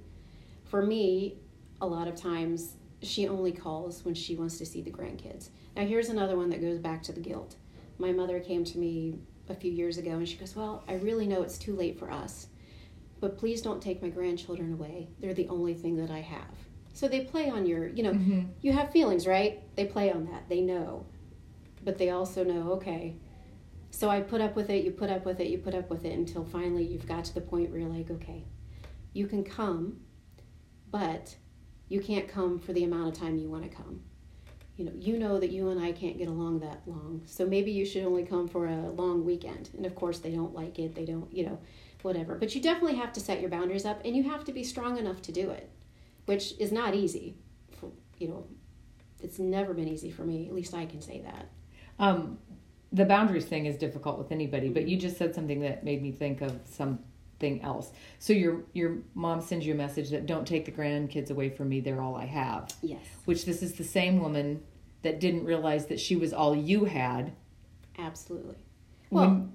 For 0.64 0.84
me, 0.84 1.38
a 1.80 1.86
lot 1.86 2.08
of 2.08 2.16
times 2.16 2.74
she 3.02 3.28
only 3.28 3.52
calls 3.52 4.04
when 4.04 4.14
she 4.14 4.36
wants 4.36 4.58
to 4.58 4.66
see 4.66 4.82
the 4.82 4.90
grandkids. 4.90 5.50
Now, 5.76 5.84
here's 5.86 6.08
another 6.08 6.36
one 6.36 6.50
that 6.50 6.60
goes 6.60 6.78
back 6.78 7.02
to 7.04 7.12
the 7.12 7.20
guilt. 7.20 7.56
My 7.98 8.12
mother 8.12 8.40
came 8.40 8.64
to 8.64 8.78
me 8.78 9.18
a 9.48 9.54
few 9.54 9.70
years 9.72 9.98
ago 9.98 10.12
and 10.12 10.28
she 10.28 10.36
goes, 10.36 10.54
Well, 10.54 10.84
I 10.88 10.94
really 10.94 11.26
know 11.26 11.42
it's 11.42 11.58
too 11.58 11.74
late 11.74 11.98
for 11.98 12.10
us, 12.10 12.48
but 13.20 13.38
please 13.38 13.62
don't 13.62 13.82
take 13.82 14.02
my 14.02 14.08
grandchildren 14.08 14.72
away. 14.72 15.08
They're 15.20 15.34
the 15.34 15.48
only 15.48 15.74
thing 15.74 15.96
that 15.96 16.10
I 16.10 16.20
have. 16.20 16.54
So 16.92 17.06
they 17.06 17.20
play 17.20 17.48
on 17.48 17.66
your, 17.66 17.86
you 17.86 18.02
know, 18.02 18.12
mm-hmm. 18.12 18.40
you 18.60 18.72
have 18.72 18.90
feelings, 18.90 19.26
right? 19.26 19.62
They 19.76 19.84
play 19.84 20.12
on 20.12 20.26
that. 20.26 20.48
They 20.48 20.60
know. 20.60 21.06
But 21.84 21.96
they 21.96 22.10
also 22.10 22.42
know, 22.42 22.72
okay, 22.72 23.14
so 23.90 24.10
I 24.10 24.20
put 24.20 24.40
up 24.40 24.56
with 24.56 24.70
it, 24.70 24.84
you 24.84 24.90
put 24.90 25.10
up 25.10 25.24
with 25.24 25.40
it, 25.40 25.48
you 25.48 25.58
put 25.58 25.74
up 25.74 25.90
with 25.90 26.04
it 26.04 26.12
until 26.12 26.44
finally 26.44 26.84
you've 26.84 27.06
got 27.06 27.24
to 27.26 27.34
the 27.34 27.40
point 27.40 27.70
where 27.70 27.80
you're 27.80 27.88
like, 27.88 28.10
okay, 28.10 28.44
you 29.12 29.26
can 29.26 29.44
come, 29.44 30.00
but 30.90 31.36
you 31.88 32.00
can't 32.00 32.28
come 32.28 32.58
for 32.58 32.72
the 32.72 32.84
amount 32.84 33.08
of 33.08 33.18
time 33.18 33.38
you 33.38 33.48
want 33.48 33.64
to 33.64 33.68
come. 33.68 34.00
You 34.76 34.84
know, 34.84 34.92
you 34.94 35.18
know 35.18 35.40
that 35.40 35.50
you 35.50 35.70
and 35.70 35.80
I 35.80 35.92
can't 35.92 36.18
get 36.18 36.28
along 36.28 36.60
that 36.60 36.82
long. 36.86 37.22
So 37.26 37.46
maybe 37.46 37.72
you 37.72 37.84
should 37.84 38.04
only 38.04 38.24
come 38.24 38.46
for 38.46 38.66
a 38.66 38.90
long 38.90 39.24
weekend. 39.24 39.70
And 39.76 39.84
of 39.84 39.94
course 39.94 40.20
they 40.20 40.30
don't 40.30 40.54
like 40.54 40.78
it. 40.78 40.94
They 40.94 41.04
don't, 41.04 41.32
you 41.32 41.46
know, 41.46 41.58
whatever. 42.02 42.36
But 42.36 42.54
you 42.54 42.62
definitely 42.62 42.96
have 42.96 43.12
to 43.14 43.20
set 43.20 43.40
your 43.40 43.50
boundaries 43.50 43.84
up 43.84 44.00
and 44.04 44.14
you 44.14 44.22
have 44.24 44.44
to 44.44 44.52
be 44.52 44.62
strong 44.62 44.96
enough 44.96 45.20
to 45.22 45.32
do 45.32 45.50
it, 45.50 45.68
which 46.26 46.54
is 46.60 46.70
not 46.70 46.94
easy. 46.94 47.36
For, 47.72 47.90
you 48.18 48.28
know, 48.28 48.46
it's 49.20 49.40
never 49.40 49.74
been 49.74 49.88
easy 49.88 50.10
for 50.10 50.22
me. 50.22 50.46
At 50.46 50.54
least 50.54 50.74
I 50.74 50.86
can 50.86 51.00
say 51.00 51.22
that. 51.22 51.50
Um, 51.98 52.38
the 52.92 53.04
boundaries 53.04 53.46
thing 53.46 53.66
is 53.66 53.76
difficult 53.76 54.18
with 54.18 54.30
anybody, 54.30 54.68
but 54.68 54.86
you 54.86 54.96
just 54.96 55.18
said 55.18 55.34
something 55.34 55.60
that 55.60 55.84
made 55.84 56.02
me 56.02 56.12
think 56.12 56.40
of 56.40 56.60
something 57.38 57.62
else. 57.62 57.92
So 58.18 58.32
your 58.32 58.62
your 58.72 58.98
mom 59.14 59.40
sends 59.40 59.66
you 59.66 59.74
a 59.74 59.76
message 59.76 60.10
that 60.10 60.26
don't 60.26 60.46
take 60.46 60.64
the 60.64 60.72
grandkids 60.72 61.30
away 61.30 61.50
from 61.50 61.68
me, 61.68 61.80
they're 61.80 62.00
all 62.00 62.16
I 62.16 62.26
have. 62.26 62.72
Yes. 62.82 63.04
Which 63.24 63.44
this 63.44 63.62
is 63.62 63.74
the 63.74 63.84
same 63.84 64.20
woman 64.20 64.62
that 65.02 65.20
didn't 65.20 65.44
realize 65.44 65.86
that 65.86 66.00
she 66.00 66.16
was 66.16 66.32
all 66.32 66.56
you 66.56 66.84
had. 66.84 67.32
Absolutely. 67.98 68.56
Well, 69.10 69.28
when, 69.28 69.52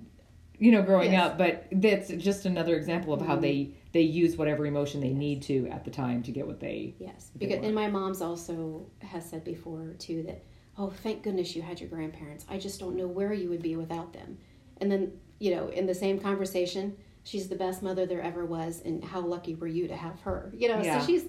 you 0.58 0.72
know, 0.72 0.82
growing 0.82 1.12
yes. 1.12 1.24
up, 1.24 1.38
but 1.38 1.68
that's 1.72 2.10
just 2.10 2.46
another 2.46 2.76
example 2.76 3.14
of 3.14 3.20
mm-hmm. 3.20 3.30
how 3.30 3.36
they 3.38 3.76
they 3.92 4.02
use 4.02 4.38
whatever 4.38 4.66
emotion 4.66 5.02
they 5.02 5.08
yes. 5.10 5.18
need 5.18 5.42
to 5.44 5.68
at 5.68 5.86
the 5.86 5.92
time 5.92 6.24
to 6.24 6.32
get 6.32 6.48
what 6.48 6.60
they 6.60 6.96
Yes. 7.00 7.32
Because 7.38 7.64
and 7.64 7.76
my 7.76 7.88
mom's 7.88 8.22
also 8.22 8.88
has 9.00 9.30
said 9.30 9.44
before 9.44 9.94
too 10.00 10.24
that 10.24 10.44
oh, 10.78 10.90
thank 10.90 11.22
goodness 11.22 11.56
you 11.56 11.62
had 11.62 11.80
your 11.80 11.90
grandparents. 11.90 12.46
I 12.50 12.58
just 12.58 12.80
don't 12.80 12.96
know 12.96 13.06
where 13.06 13.32
you 13.32 13.50
would 13.50 13.62
be 13.62 13.76
without 13.76 14.12
them. 14.12 14.40
And 14.78 14.92
then, 14.92 15.12
you 15.38 15.56
know, 15.56 15.68
in 15.68 15.86
the 15.86 15.94
same 15.94 16.18
conversation, 16.20 16.98
she's 17.24 17.48
the 17.48 17.56
best 17.56 17.84
mother 17.84 18.06
there 18.06 18.22
ever 18.22 18.46
was, 18.46 18.82
and 18.84 19.04
how 19.04 19.22
lucky 19.22 19.56
were 19.56 19.68
you 19.68 19.88
to 19.88 19.96
have 19.96 20.20
her? 20.22 20.52
You 20.56 20.70
know, 20.70 20.82
yeah. 20.82 21.00
so 21.00 21.06
she's, 21.06 21.26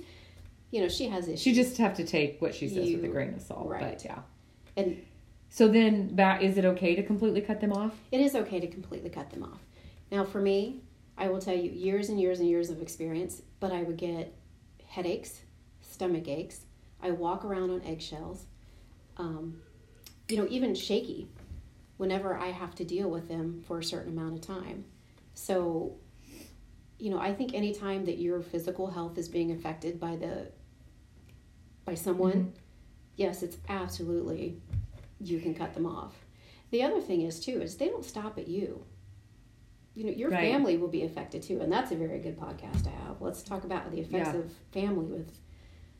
you 0.71 0.81
know, 0.81 0.89
she 0.89 1.09
has 1.09 1.29
issues. 1.29 1.41
She 1.41 1.53
just 1.53 1.79
have 1.79 1.95
to 1.95 2.05
take 2.05 2.41
what 2.41 2.55
she 2.55 2.69
says 2.69 2.89
you, 2.89 2.97
with 2.97 3.05
a 3.07 3.09
grain 3.09 3.35
of 3.35 3.43
salt. 3.43 3.69
Right. 3.69 3.81
But 3.81 4.05
yeah. 4.05 4.19
And 4.77 5.05
so 5.51 5.69
then, 5.69 6.17
that 6.17 6.43
is 6.43 6.59
it 6.59 6.65
okay 6.65 6.95
to 6.95 7.03
completely 7.03 7.41
cut 7.41 7.61
them 7.61 7.73
off? 7.73 7.95
It 8.11 8.21
is 8.21 8.35
okay 8.35 8.61
to 8.61 8.67
completely 8.67 9.11
cut 9.11 9.31
them 9.31 9.43
off. 9.43 9.61
Now, 10.11 10.25
for 10.25 10.41
me, 10.41 10.81
I 11.17 11.29
will 11.29 11.41
tell 11.41 11.57
you 11.57 11.71
years 11.71 12.09
and 12.09 12.21
years 12.21 12.41
and 12.41 12.49
years 12.49 12.71
of 12.71 12.83
experience, 12.83 13.43
but 13.61 13.73
I 13.73 13.83
would 13.83 13.97
get 13.97 14.35
headaches, 14.87 15.41
stomach 15.83 16.29
aches. 16.29 16.63
I 17.03 17.11
walk 17.11 17.45
around 17.45 17.71
on 17.71 17.83
eggshells 17.83 18.47
um, 19.17 19.61
you 20.29 20.37
know, 20.37 20.47
even 20.49 20.75
shaky 20.75 21.29
whenever 21.97 22.37
I 22.37 22.49
have 22.49 22.75
to 22.77 22.85
deal 22.85 23.09
with 23.09 23.29
them 23.29 23.63
for 23.67 23.79
a 23.79 23.85
certain 23.85 24.17
amount 24.17 24.35
of 24.35 24.41
time. 24.41 24.85
So, 25.35 25.97
you 26.99 27.11
know, 27.11 27.19
I 27.19 27.35
think 27.35 27.55
anytime 27.55 28.05
that 28.07 28.19
your 28.19 28.41
physical 28.41 28.89
health 28.91 29.19
is 29.19 29.29
being 29.29 29.51
affected 29.53 30.01
by 30.01 30.17
the 30.17 30.49
by 31.85 31.95
someone, 31.95 32.33
mm-hmm. 32.33 32.59
yes, 33.17 33.43
it's 33.43 33.59
absolutely 33.69 34.61
you 35.21 35.41
can 35.41 35.55
cut 35.55 35.75
them 35.75 35.87
off. 35.87 36.15
The 36.71 36.83
other 36.83 37.01
thing 37.01 37.23
is 37.23 37.41
too 37.41 37.61
is 37.61 37.77
they 37.77 37.89
don't 37.89 38.05
stop 38.05 38.39
at 38.39 38.49
you. 38.49 38.85
You 39.95 40.07
know, 40.07 40.13
your 40.13 40.31
right. 40.31 40.41
family 40.41 40.77
will 40.77 40.89
be 40.89 41.05
affected 41.05 41.43
too, 41.43 41.61
and 41.61 41.71
that's 41.71 41.93
a 41.93 41.97
very 41.97 42.19
good 42.19 42.39
podcast 42.39 42.83
to 42.85 42.91
have. 42.91 43.21
Let's 43.21 43.43
talk 43.43 43.65
about 43.65 43.91
the 43.93 44.01
effects 44.01 44.31
yeah. 44.33 44.41
of 44.41 44.53
family 44.73 45.07
with, 45.07 45.39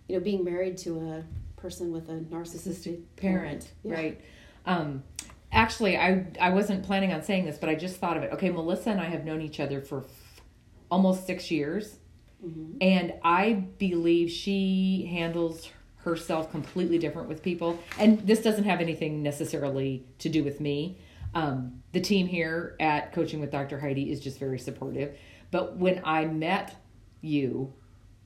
you 0.09 0.17
know, 0.17 0.21
being 0.21 0.43
married 0.43 0.79
to 0.79 0.99
a 0.99 1.61
person 1.61 1.93
with 1.93 2.09
a 2.09 2.15
narcissistic 2.15 3.03
parent, 3.17 3.73
parent. 3.73 3.73
Yeah. 3.85 3.95
right? 3.95 4.21
Um, 4.67 5.05
actually, 5.55 5.97
I 5.97 6.27
I 6.41 6.51
wasn't 6.51 6.85
planning 6.85 7.13
on 7.13 7.23
saying 7.23 7.47
this, 7.47 7.57
but 7.57 7.69
I 7.69 7.75
just 7.75 7.97
thought 7.97 8.17
of 8.17 8.23
it. 8.23 8.33
Okay, 8.33 8.51
Melissa 8.51 8.91
and 8.91 9.01
I 9.01 9.07
have 9.07 9.25
known 9.25 9.41
each 9.41 9.61
other 9.61 9.81
for 9.81 10.01
f- 10.01 10.43
almost 10.91 11.27
six 11.27 11.51
years, 11.51 11.97
mm-hmm. 12.45 12.77
and 12.81 13.15
I 13.23 13.53
believe 13.79 14.31
she 14.31 15.09
handles 15.11 15.71
herself 15.99 16.51
completely 16.51 16.99
different 16.99 17.29
with 17.29 17.43
people. 17.43 17.79
And 17.99 18.27
this 18.27 18.43
doesn't 18.43 18.65
have 18.65 18.81
anything 18.81 19.23
necessarily 19.23 20.05
to 20.19 20.29
do 20.29 20.45
with 20.45 20.61
me. 20.61 20.99
Um, 21.35 21.83
the 21.93 22.01
team 22.01 22.27
here 22.27 22.77
at 22.79 23.13
Coaching 23.13 23.41
with 23.41 23.51
Dr. 23.51 23.81
Heidi 23.81 24.13
is 24.13 24.21
just 24.21 24.39
very 24.39 24.59
supportive. 24.59 25.17
But 25.51 25.77
when 25.77 26.03
I 26.05 26.27
met 26.27 26.77
you, 27.23 27.73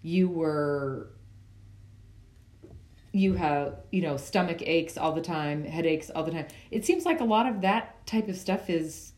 you 0.03 0.29
were 0.29 1.11
you 3.13 3.35
have 3.35 3.77
you 3.91 4.03
know 4.03 4.17
stomach 4.17 4.63
aches 4.63 4.99
all 4.99 5.13
the 5.13 5.21
time 5.21 5.65
headaches 5.65 6.11
all 6.15 6.25
the 6.25 6.31
time. 6.31 6.47
It 6.71 6.85
seems 6.85 7.05
like 7.05 7.21
a 7.21 7.25
lot 7.25 7.47
of 7.47 7.61
that 7.63 8.07
type 8.07 8.29
of 8.29 8.37
stuff 8.37 8.69
is 8.69 9.13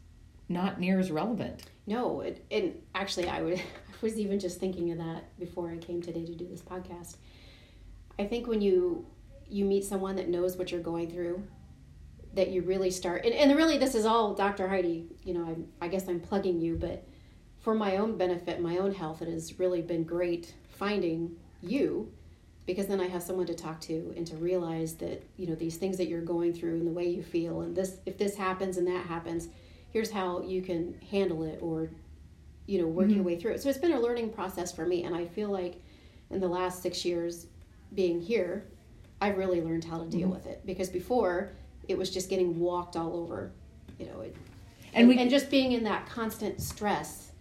not 0.49 0.81
near 0.81 0.99
as 0.99 1.11
relevant. 1.11 1.65
No 1.87 2.21
it, 2.21 2.45
and 2.51 2.75
actually 2.95 3.29
I, 3.29 3.43
would, 3.43 3.59
I 3.59 3.63
was 4.03 4.19
even 4.19 4.39
just 4.39 4.61
thinking 4.61 4.91
of 4.93 4.99
that 4.99 5.39
before 5.39 5.71
i 5.71 5.77
came 5.77 6.03
today 6.03 6.25
to 6.25 6.35
do 6.35 6.47
this 6.47 6.63
podcast. 6.63 7.17
I 8.19 8.27
think 8.27 8.47
when 8.47 8.61
you 8.61 9.07
you 9.49 9.65
meet 9.65 9.85
someone 9.85 10.17
that 10.17 10.29
knows 10.29 10.57
what 10.57 10.71
you're 10.71 10.81
going 10.81 11.11
through 11.11 11.43
that 12.35 12.51
you 12.51 12.63
really 12.63 12.91
start 12.91 13.25
and, 13.25 13.35
and 13.35 13.57
really 13.57 13.77
this 13.77 13.97
is 13.97 14.07
all 14.07 14.35
dr 14.35 14.69
heidi 14.69 15.09
you 15.25 15.35
know 15.35 15.45
I, 15.81 15.87
I 15.87 15.89
guess 15.89 16.07
i'm 16.07 16.21
plugging 16.21 16.61
you 16.61 16.77
but 16.77 17.05
for 17.59 17.75
my 17.75 17.97
own 17.97 18.17
benefit 18.17 18.61
my 18.61 18.79
own 18.79 18.95
health 18.95 19.23
it 19.23 19.29
has 19.29 19.59
really 19.59 19.83
been 19.83 20.05
great 20.05 20.55
finding 20.69 21.35
you 21.61 22.13
because 22.67 22.87
then 22.87 23.01
I 23.01 23.09
have 23.09 23.23
someone 23.23 23.47
to 23.47 23.55
talk 23.55 23.81
to 23.83 24.15
and 24.17 24.27
to 24.27 24.37
realize 24.37 24.95
that 24.95 25.23
you 25.37 25.47
know 25.47 25.55
these 25.55 25.77
things 25.77 25.97
that 25.97 26.09
you're 26.09 26.21
going 26.21 26.53
through 26.53 26.75
and 26.75 26.87
the 26.87 26.93
way 26.93 27.09
you 27.09 27.23
feel 27.23 27.63
and 27.63 27.75
this 27.75 27.97
if 28.07 28.19
this 28.19 28.37
happens 28.37 28.77
and 28.77 28.87
that 28.87 29.07
happens 29.07 29.49
here's 29.93 30.11
how 30.11 30.43
you 30.43 30.63
can 30.63 30.95
handle 31.11 31.43
it 31.43 31.59
or 31.61 31.91
you 32.67 32.81
know 32.81 32.87
work 32.87 33.07
mm-hmm. 33.07 33.17
your 33.17 33.25
way 33.25 33.37
through 33.37 33.53
it. 33.53 33.63
So 33.63 33.69
it's 33.69 33.79
been 33.79 33.93
a 33.93 34.01
learning 34.01 34.31
process 34.31 34.73
for 34.73 34.87
me 34.87 35.05
and 35.05 35.15
I 35.15 35.27
feel 35.27 35.51
like 35.51 35.81
in 36.31 36.41
the 36.41 36.49
last 36.49 36.83
6 36.83 37.05
years 37.05 37.47
being 37.95 38.21
here 38.21 38.65
I've 39.21 39.37
really 39.37 39.61
learned 39.61 39.85
how 39.85 39.99
to 39.99 40.07
deal 40.07 40.29
mm-hmm. 40.29 40.31
with 40.31 40.47
it. 40.47 40.65
Because 40.65 40.89
before 40.89 41.53
it 41.89 41.99
was 41.99 42.11
just 42.11 42.31
getting 42.31 42.59
walked 42.61 42.97
all 42.97 43.17
over 43.17 43.51
you 43.99 44.07
know 44.07 44.21
it, 44.21 44.37
and, 44.93 45.03
and, 45.03 45.09
we, 45.09 45.19
and 45.19 45.31
just 45.31 45.51
being 45.51 45.73
in 45.73 45.85
that 45.85 46.09
constant 46.09 46.61
stress. 46.61 47.33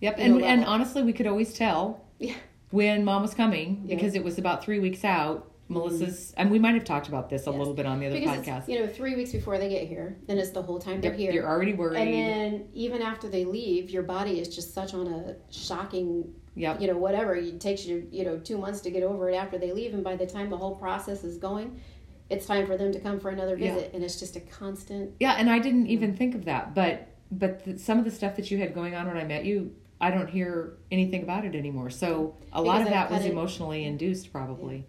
Yep 0.00 0.16
and, 0.18 0.42
and 0.42 0.64
honestly 0.64 1.02
we 1.02 1.12
could 1.12 1.26
always 1.26 1.54
tell 1.54 2.04
yeah 2.18 2.34
when 2.70 3.04
mom 3.04 3.22
was 3.22 3.34
coming 3.34 3.84
because 3.86 4.14
it 4.14 4.24
was 4.24 4.38
about 4.38 4.64
three 4.64 4.78
weeks 4.78 5.04
out. 5.04 5.52
Melissa's, 5.68 6.30
mm-hmm. 6.30 6.42
and 6.42 6.50
we 6.52 6.60
might 6.60 6.74
have 6.74 6.84
talked 6.84 7.08
about 7.08 7.28
this 7.28 7.48
a 7.48 7.50
yes. 7.50 7.58
little 7.58 7.74
bit 7.74 7.86
on 7.86 7.98
the 7.98 8.06
other 8.06 8.20
because 8.20 8.38
podcast. 8.38 8.68
you 8.68 8.78
know, 8.78 8.86
three 8.86 9.16
weeks 9.16 9.32
before 9.32 9.58
they 9.58 9.68
get 9.68 9.88
here, 9.88 10.16
then 10.28 10.38
it's 10.38 10.50
the 10.50 10.62
whole 10.62 10.78
time 10.78 11.00
they're 11.00 11.10
yep, 11.10 11.18
here. 11.18 11.32
You're 11.32 11.48
already 11.48 11.72
worried, 11.72 11.98
and 11.98 12.14
then 12.14 12.68
even 12.72 13.02
after 13.02 13.28
they 13.28 13.44
leave, 13.44 13.90
your 13.90 14.04
body 14.04 14.38
is 14.38 14.54
just 14.54 14.72
such 14.72 14.94
on 14.94 15.08
a 15.08 15.34
shocking, 15.50 16.32
yep. 16.54 16.80
you 16.80 16.86
know, 16.86 16.96
whatever. 16.96 17.34
It 17.34 17.60
takes 17.60 17.84
you, 17.84 18.06
you 18.12 18.24
know, 18.24 18.38
two 18.38 18.58
months 18.58 18.80
to 18.82 18.92
get 18.92 19.02
over 19.02 19.28
it 19.28 19.34
after 19.34 19.58
they 19.58 19.72
leave, 19.72 19.92
and 19.92 20.04
by 20.04 20.14
the 20.14 20.26
time 20.26 20.50
the 20.50 20.56
whole 20.56 20.76
process 20.76 21.24
is 21.24 21.36
going, 21.36 21.80
it's 22.30 22.46
time 22.46 22.64
for 22.64 22.76
them 22.76 22.92
to 22.92 23.00
come 23.00 23.18
for 23.18 23.30
another 23.30 23.56
visit, 23.56 23.88
yeah. 23.90 23.96
and 23.96 24.04
it's 24.04 24.20
just 24.20 24.36
a 24.36 24.40
constant. 24.40 25.14
Yeah, 25.18 25.32
and 25.32 25.50
I 25.50 25.58
didn't 25.58 25.88
even 25.88 26.16
think 26.16 26.36
of 26.36 26.44
that, 26.44 26.76
but 26.76 27.08
but 27.32 27.64
the, 27.64 27.76
some 27.76 27.98
of 27.98 28.04
the 28.04 28.12
stuff 28.12 28.36
that 28.36 28.52
you 28.52 28.58
had 28.58 28.72
going 28.72 28.94
on 28.94 29.08
when 29.08 29.16
I 29.16 29.24
met 29.24 29.44
you 29.44 29.74
I 30.00 30.10
don't 30.10 30.28
hear 30.28 30.76
anything 30.90 31.22
about 31.22 31.44
it 31.44 31.54
anymore. 31.54 31.90
So 31.90 32.36
a 32.52 32.62
because 32.62 32.66
lot 32.66 32.82
of 32.82 32.88
that 32.88 33.10
was 33.10 33.24
it, 33.24 33.30
emotionally 33.30 33.84
induced, 33.84 34.30
probably. 34.30 34.76
Yeah. 34.76 34.82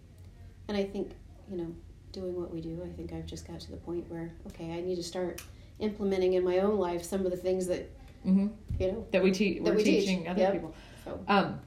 And 0.68 0.76
I 0.76 0.84
think, 0.84 1.12
you 1.50 1.56
know, 1.56 1.74
doing 2.12 2.34
what 2.34 2.52
we 2.52 2.60
do, 2.60 2.82
I 2.84 2.94
think 2.94 3.12
I've 3.12 3.26
just 3.26 3.46
got 3.46 3.60
to 3.60 3.70
the 3.70 3.78
point 3.78 4.10
where, 4.10 4.32
okay, 4.48 4.72
I 4.72 4.80
need 4.80 4.96
to 4.96 5.02
start 5.02 5.42
implementing 5.78 6.34
in 6.34 6.44
my 6.44 6.58
own 6.58 6.78
life 6.78 7.04
some 7.04 7.24
of 7.24 7.30
the 7.30 7.36
things 7.36 7.66
that, 7.68 7.90
mm-hmm. 8.26 8.48
you 8.78 8.92
know, 8.92 9.06
that 9.12 9.22
we 9.22 9.30
teach, 9.30 9.62
we're 9.62 9.74
we 9.74 9.84
teaching 9.84 10.20
teach. 10.20 10.28
other 10.28 10.40
yep. 10.40 10.52
people. 10.52 10.74
So. 11.04 11.20
Um, 11.26 11.60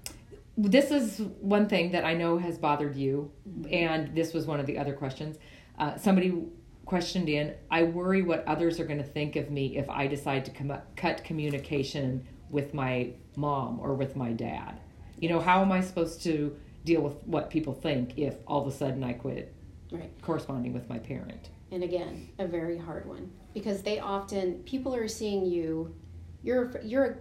this 0.58 0.92
is 0.92 1.20
one 1.40 1.68
thing 1.68 1.92
that 1.92 2.06
I 2.06 2.14
know 2.14 2.38
has 2.38 2.58
bothered 2.58 2.96
you, 2.96 3.32
mm-hmm. 3.50 3.74
and 3.74 4.16
this 4.16 4.34
was 4.34 4.46
one 4.46 4.60
of 4.60 4.68
the 4.68 4.78
other 4.78 4.94
questions. 4.94 5.38
Uh, 5.80 5.98
somebody 5.98 6.44
questioned 6.86 7.30
in, 7.30 7.56
I 7.72 7.84
worry 7.84 8.22
what 8.22 8.46
others 8.48 8.80
are 8.80 8.86
going 8.86 9.00
to 9.00 9.04
think 9.04 9.36
of 9.36 9.50
me 9.50 9.78
if 9.78 9.90
I 9.90 10.08
decide 10.08 10.46
to 10.46 10.52
com- 10.52 10.82
cut 10.96 11.24
communication 11.24 12.28
with 12.52 12.74
my 12.74 13.10
mom 13.36 13.80
or 13.80 13.94
with 13.96 14.16
my 14.16 14.32
dad? 14.34 14.80
You 15.20 15.30
know, 15.30 15.40
how 15.40 15.62
am 15.62 15.72
I 15.72 15.82
supposed 15.82 16.22
to 16.24 16.56
deal 16.84 17.02
with 17.02 17.16
what 17.26 17.50
people 17.50 17.74
think 17.74 18.18
if 18.18 18.36
all 18.48 18.62
of 18.62 18.68
a 18.68 18.76
sudden 18.76 19.04
I 19.04 19.14
quit 19.14 19.54
Right. 19.92 20.12
corresponding 20.22 20.74
with 20.74 20.88
my 20.90 21.00
parent? 21.00 21.50
And 21.72 21.84
again, 21.84 22.30
a 22.40 22.48
very 22.48 22.78
hard 22.78 23.08
one 23.08 23.32
because 23.54 23.82
they 23.82 24.00
often 24.00 24.56
people 24.64 24.94
are 24.94 25.08
seeing 25.08 25.46
you. 25.46 25.96
You're 26.44 26.80
you're. 26.84 27.20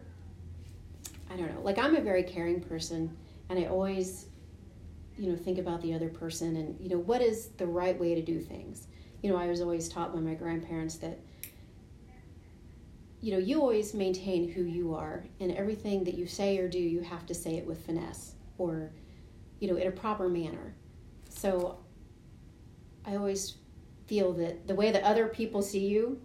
I 1.30 1.36
don't 1.36 1.54
know. 1.54 1.60
Like 1.60 1.78
I'm 1.78 1.94
a 1.94 2.00
very 2.00 2.24
caring 2.24 2.60
person, 2.60 3.16
and 3.48 3.58
I 3.58 3.66
always, 3.66 4.26
you 5.16 5.30
know, 5.30 5.36
think 5.36 5.58
about 5.58 5.80
the 5.82 5.94
other 5.94 6.08
person 6.08 6.56
and 6.56 6.80
you 6.80 6.88
know 6.88 6.98
what 6.98 7.20
is 7.22 7.48
the 7.58 7.66
right 7.66 7.98
way 8.00 8.14
to 8.16 8.22
do 8.22 8.40
things. 8.40 8.88
You 9.22 9.30
know, 9.30 9.36
I 9.36 9.46
was 9.46 9.60
always 9.60 9.88
taught 9.88 10.12
by 10.12 10.20
my 10.20 10.34
grandparents 10.34 10.96
that. 10.96 11.18
You 13.20 13.32
know, 13.32 13.38
you 13.38 13.60
always 13.60 13.92
maintain 13.92 14.48
who 14.50 14.62
you 14.62 14.94
are, 14.94 15.24
and 15.40 15.52
everything 15.52 16.04
that 16.04 16.14
you 16.14 16.26
say 16.26 16.58
or 16.58 16.68
do, 16.68 16.78
you 16.78 17.00
have 17.00 17.26
to 17.26 17.34
say 17.34 17.56
it 17.56 17.66
with 17.66 17.84
finesse 17.84 18.34
or, 18.56 18.92
you 19.58 19.68
know, 19.68 19.76
in 19.76 19.88
a 19.88 19.90
proper 19.90 20.28
manner. 20.28 20.74
So 21.28 21.78
I 23.04 23.16
always 23.16 23.56
feel 24.06 24.32
that 24.34 24.66
the 24.66 24.74
way 24.74 24.90
that 24.90 25.02
other 25.02 25.28
people 25.28 25.62
see 25.62 25.86
you, 25.86 26.20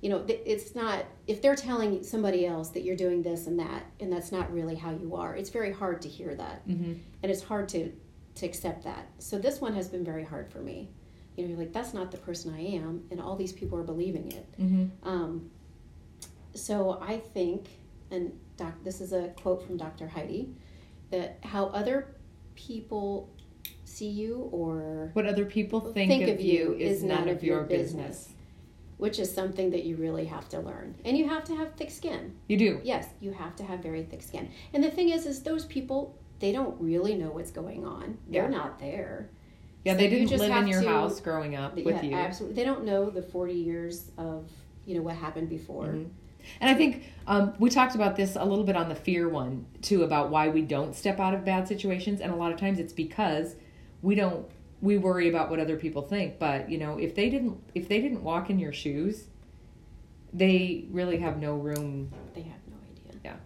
you 0.00 0.10
know, 0.10 0.24
it's 0.28 0.74
not, 0.74 1.04
if 1.26 1.42
they're 1.42 1.54
telling 1.54 2.02
somebody 2.02 2.46
else 2.46 2.70
that 2.70 2.82
you're 2.82 2.96
doing 2.96 3.22
this 3.22 3.46
and 3.46 3.58
that, 3.58 3.86
and 4.00 4.12
that's 4.12 4.32
not 4.32 4.52
really 4.52 4.74
how 4.74 4.90
you 4.90 5.14
are, 5.14 5.36
it's 5.36 5.50
very 5.50 5.72
hard 5.72 6.02
to 6.02 6.08
hear 6.08 6.34
that. 6.34 6.66
Mm-hmm. 6.68 6.94
And 7.22 7.32
it's 7.32 7.42
hard 7.42 7.68
to, 7.70 7.92
to 8.36 8.46
accept 8.46 8.82
that. 8.84 9.08
So 9.18 9.38
this 9.38 9.60
one 9.60 9.74
has 9.74 9.88
been 9.88 10.04
very 10.04 10.24
hard 10.24 10.50
for 10.50 10.58
me. 10.58 10.88
You 11.36 11.44
know, 11.44 11.50
you're 11.50 11.58
like, 11.58 11.72
that's 11.72 11.94
not 11.94 12.10
the 12.10 12.18
person 12.18 12.52
I 12.52 12.60
am, 12.60 13.04
and 13.10 13.20
all 13.20 13.36
these 13.36 13.52
people 13.52 13.78
are 13.78 13.84
believing 13.84 14.32
it. 14.32 14.60
Mm-hmm. 14.60 15.08
Um, 15.08 15.50
so 16.54 16.98
I 17.00 17.18
think, 17.18 17.66
and 18.10 18.32
doc, 18.56 18.74
this 18.84 19.00
is 19.00 19.12
a 19.12 19.28
quote 19.40 19.66
from 19.66 19.76
Dr. 19.76 20.06
Heidi, 20.08 20.54
that 21.10 21.38
how 21.42 21.66
other 21.66 22.14
people 22.54 23.30
see 23.84 24.08
you 24.08 24.48
or 24.52 25.10
What 25.12 25.26
other 25.26 25.44
people 25.44 25.80
think, 25.80 26.10
Think 26.10 26.28
of, 26.28 26.40
you 26.40 26.74
is 26.74 27.02
none 27.02 27.28
of 27.28 27.42
your 27.42 27.62
business. 27.64 28.30
which 28.96 29.18
is 29.18 29.32
something 29.32 29.70
that 29.70 29.84
you 29.84 29.96
really 29.96 30.24
have 30.26 30.48
to 30.50 30.60
learn 30.60 30.94
and 31.04 31.16
you 31.18 31.28
have 31.28 31.42
to 31.44 31.54
have 31.56 31.74
thick 31.74 31.90
skin 31.90 32.32
You 32.48 32.56
do. 32.56 32.80
yes 32.84 33.06
you 33.20 33.32
have 33.32 33.56
to 33.56 33.64
have 33.64 33.80
very 33.80 34.04
thick 34.04 34.22
skin 34.22 34.48
and 34.72 34.82
the 34.84 34.90
thing 34.90 35.08
is 35.10 35.26
is 35.26 35.42
those 35.42 35.64
people 35.66 36.16
they 36.38 36.52
don't 36.52 36.80
really 36.80 37.14
know 37.16 37.30
what's 37.30 37.50
going 37.50 37.84
on 37.84 38.16
they're 38.28 38.44
Yeah. 38.44 38.58
not 38.58 38.78
there 38.78 39.28
Yeah, 39.84 39.94
So 39.94 39.98
they 39.98 40.08
didn't 40.08 40.28
just 40.28 40.40
live 40.40 40.56
in 40.56 40.68
your 40.68 40.82
to- 40.82 40.88
house 40.88 41.20
growing 41.20 41.56
up 41.56 41.74
with 41.74 41.86
yeah, 41.86 42.02
you. 42.02 42.14
absolutely 42.14 42.54
they 42.56 42.64
don't 42.64 42.84
know 42.84 43.10
the 43.10 43.22
40 43.22 43.52
years 43.54 44.10
of 44.16 44.48
you 44.86 44.94
know 44.94 45.02
what 45.02 45.16
happened 45.16 45.48
before 45.48 45.86
Mhm. 45.88 46.06
And 46.60 46.70
I 46.70 46.74
think 46.74 47.04
um, 47.26 47.54
we 47.58 47.70
talked 47.70 47.94
about 47.94 48.16
this 48.16 48.36
a 48.36 48.44
little 48.44 48.64
bit 48.64 48.76
on 48.76 48.88
the 48.88 48.94
fear 48.94 49.28
one 49.28 49.66
too 49.80 50.02
about 50.02 50.30
why 50.30 50.48
we 50.48 50.62
don't 50.62 50.94
step 50.94 51.20
out 51.20 51.34
of 51.34 51.44
bad 51.44 51.68
situations, 51.68 52.20
and 52.20 52.32
a 52.32 52.36
lot 52.36 52.52
of 52.52 52.58
times 52.58 52.78
it's 52.78 52.92
because 52.92 53.56
we 54.02 54.14
don't 54.14 54.46
we 54.80 54.98
worry 54.98 55.28
about 55.28 55.48
what 55.48 55.60
other 55.60 55.76
people 55.76 56.02
think. 56.02 56.38
But 56.38 56.68
you 56.70 56.78
know, 56.78 56.98
if 56.98 57.14
they 57.14 57.30
didn't 57.30 57.58
if 57.74 57.88
they 57.88 58.00
didn't 58.00 58.22
walk 58.22 58.50
in 58.50 58.58
your 58.58 58.72
shoes, 58.72 59.24
they 60.32 60.86
really 60.90 61.18
have 61.18 61.38
no 61.38 61.54
room. 61.54 62.10
they 62.34 62.42
have 62.42 62.60
no 62.68 62.76
idea 62.90 63.20
Yeah, 63.24 63.36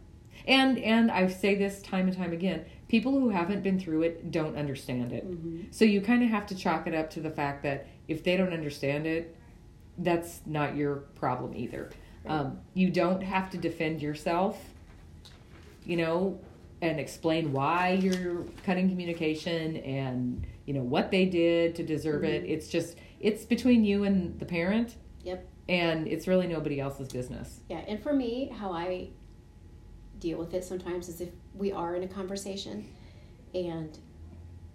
And 0.46 0.78
and 0.78 1.10
I 1.10 1.26
say 1.28 1.54
this 1.56 1.82
time 1.82 2.06
and 2.08 2.16
time 2.16 2.32
again: 2.32 2.64
people 2.88 3.12
who 3.12 3.28
haven't 3.30 3.62
been 3.62 3.78
through 3.78 4.02
it 4.02 4.30
don't 4.30 4.56
understand 4.56 5.12
it. 5.12 5.24
hmm 5.24 5.62
So 5.70 5.84
you 5.84 6.00
kind 6.00 6.22
of 6.22 6.30
have 6.30 6.46
to 6.46 6.54
chalk 6.54 6.86
it 6.86 6.94
up 6.94 7.10
to 7.10 7.20
the 7.20 7.30
fact 7.30 7.62
that 7.64 7.86
if 8.08 8.22
they 8.24 8.36
don't 8.36 8.52
understand 8.52 9.06
it, 9.06 9.36
that's 9.98 10.40
not 10.46 10.76
your 10.76 10.96
problem 11.16 11.54
either. 11.56 11.90
Um, 12.28 12.58
you 12.74 12.90
don't 12.90 13.22
have 13.22 13.50
to 13.50 13.58
defend 13.58 14.02
yourself, 14.02 14.58
you 15.84 15.96
know, 15.96 16.40
and 16.82 17.00
explain 17.00 17.52
why 17.52 17.90
you're 17.92 18.44
cutting 18.64 18.88
communication 18.88 19.76
and 19.78 20.46
you 20.66 20.74
know 20.74 20.82
what 20.82 21.10
they 21.10 21.24
did 21.24 21.74
to 21.76 21.82
deserve 21.84 22.24
it. 22.24 22.44
Mhm. 22.44 22.50
It's 22.50 22.68
just 22.68 22.96
it's 23.20 23.44
between 23.44 23.84
you 23.84 24.04
and 24.04 24.38
the 24.38 24.44
parent. 24.46 24.96
Yep. 25.24 25.46
And 25.68 26.06
it's 26.06 26.28
really 26.28 26.46
nobody 26.46 26.80
else's 26.80 27.08
business. 27.08 27.60
Yeah, 27.68 27.78
and 27.88 28.00
for 28.00 28.12
me, 28.12 28.48
how 28.48 28.72
I 28.72 29.08
deal 30.20 30.38
with 30.38 30.54
it 30.54 30.64
sometimes 30.64 31.08
is 31.08 31.20
if 31.20 31.30
we 31.54 31.72
are 31.72 31.94
in 31.96 32.02
a 32.02 32.08
conversation 32.08 32.86
and 33.54 33.98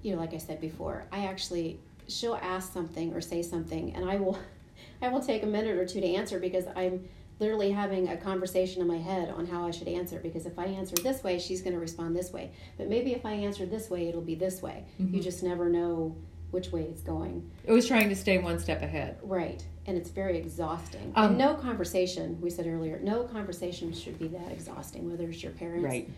you 0.01 0.13
know, 0.13 0.19
like 0.19 0.33
I 0.33 0.37
said 0.37 0.59
before, 0.59 1.05
I 1.11 1.25
actually 1.25 1.79
she'll 2.07 2.39
ask 2.41 2.73
something 2.73 3.13
or 3.13 3.21
say 3.21 3.41
something 3.41 3.93
and 3.95 4.09
I 4.09 4.15
will 4.15 4.37
I 5.01 5.09
will 5.09 5.21
take 5.21 5.43
a 5.43 5.47
minute 5.47 5.77
or 5.77 5.85
two 5.85 6.01
to 6.01 6.07
answer 6.07 6.39
because 6.39 6.65
I'm 6.75 7.07
literally 7.41 7.71
having 7.71 8.07
a 8.07 8.15
conversation 8.15 8.81
in 8.81 8.87
my 8.87 8.97
head 8.99 9.29
on 9.31 9.45
how 9.47 9.65
I 9.65 9.71
should 9.71 9.87
answer 9.87 10.19
because 10.19 10.45
if 10.45 10.57
I 10.57 10.65
answer 10.65 10.95
this 11.03 11.23
way, 11.23 11.39
she's 11.39 11.61
going 11.61 11.73
to 11.73 11.79
respond 11.79 12.15
this 12.15 12.31
way. 12.31 12.51
But 12.77 12.87
maybe 12.87 13.13
if 13.13 13.25
I 13.25 13.33
answer 13.33 13.65
this 13.65 13.89
way, 13.89 14.07
it'll 14.07 14.21
be 14.21 14.35
this 14.35 14.61
way. 14.61 14.85
You 14.99 15.07
Mhm. 15.07 15.23
just 15.23 15.41
never 15.43 15.67
know 15.67 16.15
which 16.51 16.71
way 16.71 16.81
it's 16.83 17.01
going. 17.01 17.49
It 17.65 17.71
was 17.71 17.87
trying 17.87 18.09
to 18.09 18.15
stay 18.15 18.37
one 18.37 18.59
step 18.59 18.81
ahead. 18.83 19.17
Right. 19.23 19.65
And 19.87 19.97
it's 19.97 20.09
very 20.11 20.37
exhausting. 20.37 21.11
Um, 21.15 21.29
and 21.31 21.37
no 21.39 21.55
conversation, 21.55 22.39
we 22.41 22.49
said 22.51 22.67
earlier, 22.67 22.99
no 23.01 23.23
conversation 23.23 23.91
should 23.91 24.19
be 24.19 24.27
that 24.27 24.51
exhausting, 24.51 25.09
whether 25.09 25.27
it's 25.29 25.41
your 25.41 25.53
parents, 25.53 25.83
Right. 25.83 26.09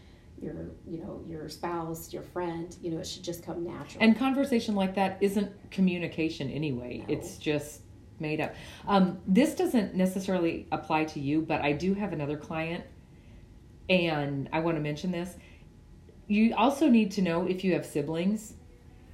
your 0.42 0.72
you 0.86 0.98
know, 0.98 1.22
your 1.26 1.48
spouse, 1.48 2.12
your 2.12 2.24
friend, 2.24 2.76
you 2.82 2.92
know, 2.92 2.98
it 2.98 3.08
should 3.08 3.24
just 3.24 3.44
come 3.44 3.64
natural. 3.64 4.04
And 4.04 4.18
conversation 4.18 4.76
like 4.76 4.96
that 4.96 5.18
isn't 5.22 5.50
communication 5.72 6.50
anyway. 6.50 7.06
No. 7.08 7.14
It's 7.14 7.38
just 7.38 7.83
made 8.24 8.42
up. 8.42 8.56
Um, 8.88 9.20
this 9.28 9.54
doesn't 9.54 9.94
necessarily 9.94 10.66
apply 10.72 11.06
to 11.06 11.20
you, 11.20 11.42
but 11.42 11.62
I 11.62 11.74
do 11.74 11.94
have 11.94 12.12
another 12.12 12.38
client, 12.38 12.84
and 13.88 14.50
I 14.52 14.62
want 14.62 14.78
to 14.78 14.82
mention 14.82 15.12
this. 15.12 15.36
You 16.28 16.56
also 16.56 16.90
need 16.90 17.12
to 17.12 17.22
know 17.22 17.46
if 17.46 17.64
you 17.64 17.74
have 17.74 17.86
siblings. 17.86 18.54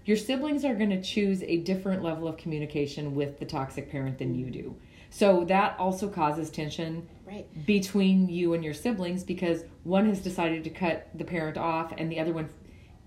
Your 0.05 0.15
siblings 0.15 0.63
are 0.63 0.75
going 0.75 0.91
to 0.91 1.01
choose 1.01 1.43
a 1.43 1.57
different 1.57 2.01
level 2.01 2.27
of 2.27 2.37
communication 2.37 3.15
with 3.15 3.39
the 3.39 3.45
toxic 3.45 3.91
parent 3.91 4.17
than 4.17 4.33
you 4.33 4.49
do. 4.49 4.75
So 5.09 5.43
that 5.45 5.75
also 5.79 6.07
causes 6.07 6.49
tension 6.49 7.07
right. 7.25 7.47
between 7.65 8.29
you 8.29 8.53
and 8.53 8.63
your 8.63 8.73
siblings 8.73 9.23
because 9.23 9.63
one 9.83 10.07
has 10.07 10.19
decided 10.19 10.63
to 10.63 10.69
cut 10.69 11.09
the 11.15 11.25
parent 11.25 11.57
off 11.57 11.93
and 11.97 12.11
the 12.11 12.19
other 12.19 12.31
one 12.31 12.49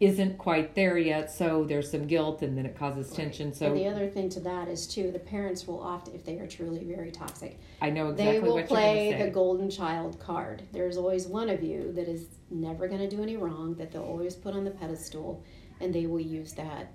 isn't 0.03 0.37
quite 0.37 0.75
there 0.75 0.99
yet 0.99 1.31
so 1.31 1.65
there's 1.65 1.91
some 1.91 2.07
guilt 2.07 2.43
and 2.43 2.57
then 2.59 2.67
it 2.67 2.77
causes 2.77 3.11
tension 3.11 3.53
so 3.55 3.67
and 3.67 3.77
the 3.77 3.87
other 3.87 4.09
thing 4.09 4.29
to 4.29 4.41
that 4.41 4.67
is 4.69 4.87
too, 4.87 5.11
the 5.13 5.19
parents 5.19 5.67
will 5.67 5.81
often 5.81 6.15
if 6.15 6.25
they 6.25 6.39
are 6.39 6.47
truly 6.47 6.83
very 6.85 7.11
toxic, 7.11 7.59
i 7.81 7.89
know 7.89 8.09
exactly 8.11 8.33
they 8.33 8.41
will 8.41 8.63
play 8.65 9.17
the 9.23 9.31
golden 9.31 9.71
child 9.71 10.19
card. 10.19 10.63
There's 10.73 10.97
always 10.97 11.27
one 11.27 11.49
of 11.49 11.63
you 11.63 11.93
that 11.93 12.09
is 12.09 12.27
never 12.51 12.89
going 12.89 13.01
to 13.01 13.09
do 13.17 13.23
any 13.23 13.37
wrong, 13.37 13.75
that 13.77 13.93
they'll 13.93 14.03
always 14.03 14.35
put 14.35 14.55
on 14.55 14.65
the 14.65 14.71
pedestal, 14.73 15.43
and 15.81 15.95
they 15.95 16.07
will 16.07 16.21
use 16.21 16.53
that, 16.55 16.93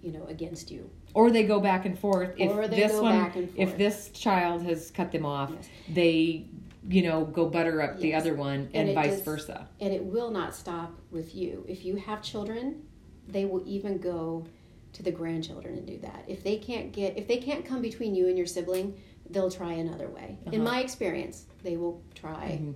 you 0.00 0.12
know, 0.12 0.24
against 0.28 0.70
you. 0.70 0.88
or 1.14 1.30
they 1.30 1.44
go 1.44 1.58
back 1.60 1.84
and 1.86 1.98
forth 1.98 2.30
if 2.38 2.50
Or 2.50 2.66
they 2.68 2.76
this 2.76 2.92
go 2.92 3.02
one 3.02 3.18
back 3.18 3.36
and 3.36 3.46
forth. 3.50 3.68
if 3.68 3.76
this 3.78 4.08
child 4.10 4.62
has 4.62 4.90
cut 4.90 5.10
them 5.12 5.26
off 5.26 5.50
Yes. 5.54 5.68
they 5.90 6.46
you 6.88 7.02
know 7.02 7.24
go 7.24 7.48
butter 7.48 7.80
up 7.80 7.98
the 8.00 8.12
other 8.14 8.34
one 8.34 8.68
And 8.74 8.88
and, 8.88 8.94
vice 8.94 9.12
just- 9.12 9.24
versa 9.24 9.68
and 9.80 9.92
it 9.92 10.04
will 10.04 10.30
not 10.30 10.54
stop 10.54 10.92
with 11.10 11.34
you. 11.34 11.64
If 11.68 11.84
you 11.84 11.96
have 11.96 12.22
children, 12.22 12.82
they 13.28 13.44
will 13.44 13.62
even 13.66 13.98
go 13.98 14.46
to 14.94 15.02
the 15.02 15.12
grandchildren 15.12 15.78
and 15.78 15.86
do 15.86 15.98
that. 15.98 16.24
If 16.26 16.42
they 16.42 16.56
can't 16.56 16.92
get 16.92 17.16
if 17.16 17.28
they 17.28 17.36
can't 17.38 17.64
come 17.64 17.80
between 17.82 18.14
you 18.14 18.26
and 18.28 18.36
your 18.36 18.46
sibling, 18.46 18.94
they'll 19.30 19.50
try 19.50 19.72
another 19.74 20.08
way. 20.08 20.38
In 20.46 20.60
Uh-huh. 20.60 20.70
my 20.72 20.80
experience, 20.82 21.46
they 21.62 21.76
will 21.76 22.02
try 22.14 22.58
Mhm. 22.60 22.74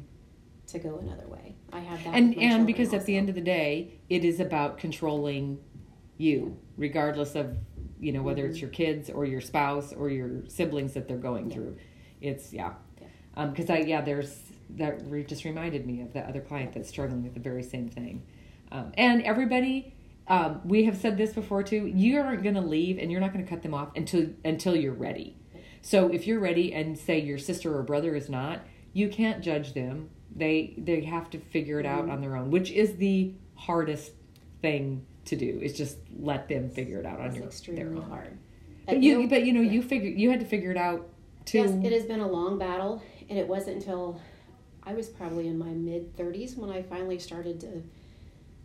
to 0.68 0.78
go 0.78 0.96
another 0.98 1.26
way. 1.28 1.56
I 1.72 1.80
have 1.80 2.02
that. 2.04 2.14
and 2.14 2.36
and 2.38 2.66
because 2.66 2.94
at 2.94 3.04
the 3.06 3.16
end 3.16 3.28
of 3.28 3.34
the 3.34 3.40
day 3.40 3.98
it 4.08 4.24
is 4.24 4.38
about 4.40 4.78
controlling 4.78 5.58
you 6.16 6.56
regardless 6.76 7.34
of 7.34 7.56
you 8.00 8.12
know 8.12 8.22
whether 8.22 8.46
it's 8.46 8.58
Mhm. 8.58 8.62
your 8.62 8.70
kids 8.70 9.10
or 9.10 9.24
your 9.26 9.40
spouse 9.40 9.92
or 9.92 10.08
your 10.10 10.46
siblings 10.48 10.94
that 10.94 11.08
they're 11.08 11.16
going 11.18 11.46
Yeah. 11.50 11.54
through 11.54 11.76
it's 12.20 12.52
yeah 12.52 12.74
Yeah. 13.36 13.42
um 13.42 13.50
because 13.50 13.70
i 13.70 13.78
yeah 13.78 14.00
there's 14.00 14.40
that 14.70 15.00
re- 15.06 15.24
just 15.24 15.44
reminded 15.44 15.86
me 15.86 16.00
of 16.02 16.12
that 16.14 16.26
other 16.28 16.40
client 16.40 16.72
that's 16.74 16.88
struggling 16.88 17.22
with 17.22 17.34
the 17.34 17.40
very 17.40 17.62
same 17.62 17.88
thing 17.88 18.22
um, 18.72 18.92
and 18.94 19.22
everybody 19.22 19.92
um, 20.28 20.60
we 20.64 20.84
have 20.84 20.96
said 20.96 21.16
this 21.16 21.32
before 21.32 21.62
too 21.62 21.86
you 21.86 22.18
aren't 22.20 22.42
going 22.42 22.56
to 22.56 22.60
leave 22.60 22.98
and 22.98 23.12
you're 23.12 23.20
not 23.20 23.32
going 23.32 23.44
to 23.44 23.48
cut 23.48 23.62
them 23.62 23.74
off 23.74 23.90
until 23.94 24.26
until 24.44 24.74
you're 24.74 24.92
ready 24.92 25.36
so 25.82 26.08
if 26.08 26.26
you're 26.26 26.40
ready 26.40 26.72
and 26.74 26.98
say 26.98 27.20
your 27.20 27.38
sister 27.38 27.76
or 27.76 27.82
brother 27.82 28.14
is 28.16 28.28
not 28.28 28.60
you 28.92 29.08
can't 29.08 29.42
judge 29.42 29.72
them 29.74 30.10
they 30.34 30.74
they 30.78 31.02
have 31.02 31.30
to 31.30 31.38
figure 31.38 31.78
it 31.78 31.86
out 31.86 32.06
Mhm. 32.06 32.12
on 32.12 32.20
their 32.20 32.34
own 32.36 32.50
which 32.50 32.70
is 32.72 32.96
the 32.96 33.32
hardest 33.54 34.12
thing 34.62 35.06
to 35.26 35.36
do 35.36 35.60
is 35.62 35.72
just 35.76 35.98
let 36.18 36.48
them 36.48 36.70
figure 36.70 36.98
it 36.98 37.06
out 37.06 37.20
on 37.20 37.26
it's 37.26 37.36
your 37.36 37.44
extremely 37.46 37.82
their 37.84 37.92
own. 37.94 38.08
hard. 38.10 38.36
but 38.86 39.00
you 39.02 39.22
no- 39.22 39.28
but 39.28 39.44
you 39.46 39.52
know 39.52 39.60
yeah. 39.60 39.70
you 39.70 39.82
figure 39.82 40.10
you 40.10 40.30
had 40.30 40.40
to 40.40 40.46
figure 40.46 40.72
it 40.72 40.76
out 40.76 41.08
too 41.44 41.58
Yes, 41.58 41.70
it 41.84 41.92
has 41.92 42.04
been 42.06 42.18
a 42.18 42.26
long 42.28 42.58
battle, 42.58 43.00
and 43.28 43.38
it 43.38 43.46
wasn't 43.46 43.76
until 43.76 44.20
I 44.82 44.94
was 44.94 45.08
probably 45.08 45.48
in 45.48 45.58
my 45.58 45.70
mid 45.70 46.16
30s 46.16 46.56
when 46.56 46.70
I 46.70 46.82
finally 46.82 47.18
started 47.18 47.60
to 47.60 47.82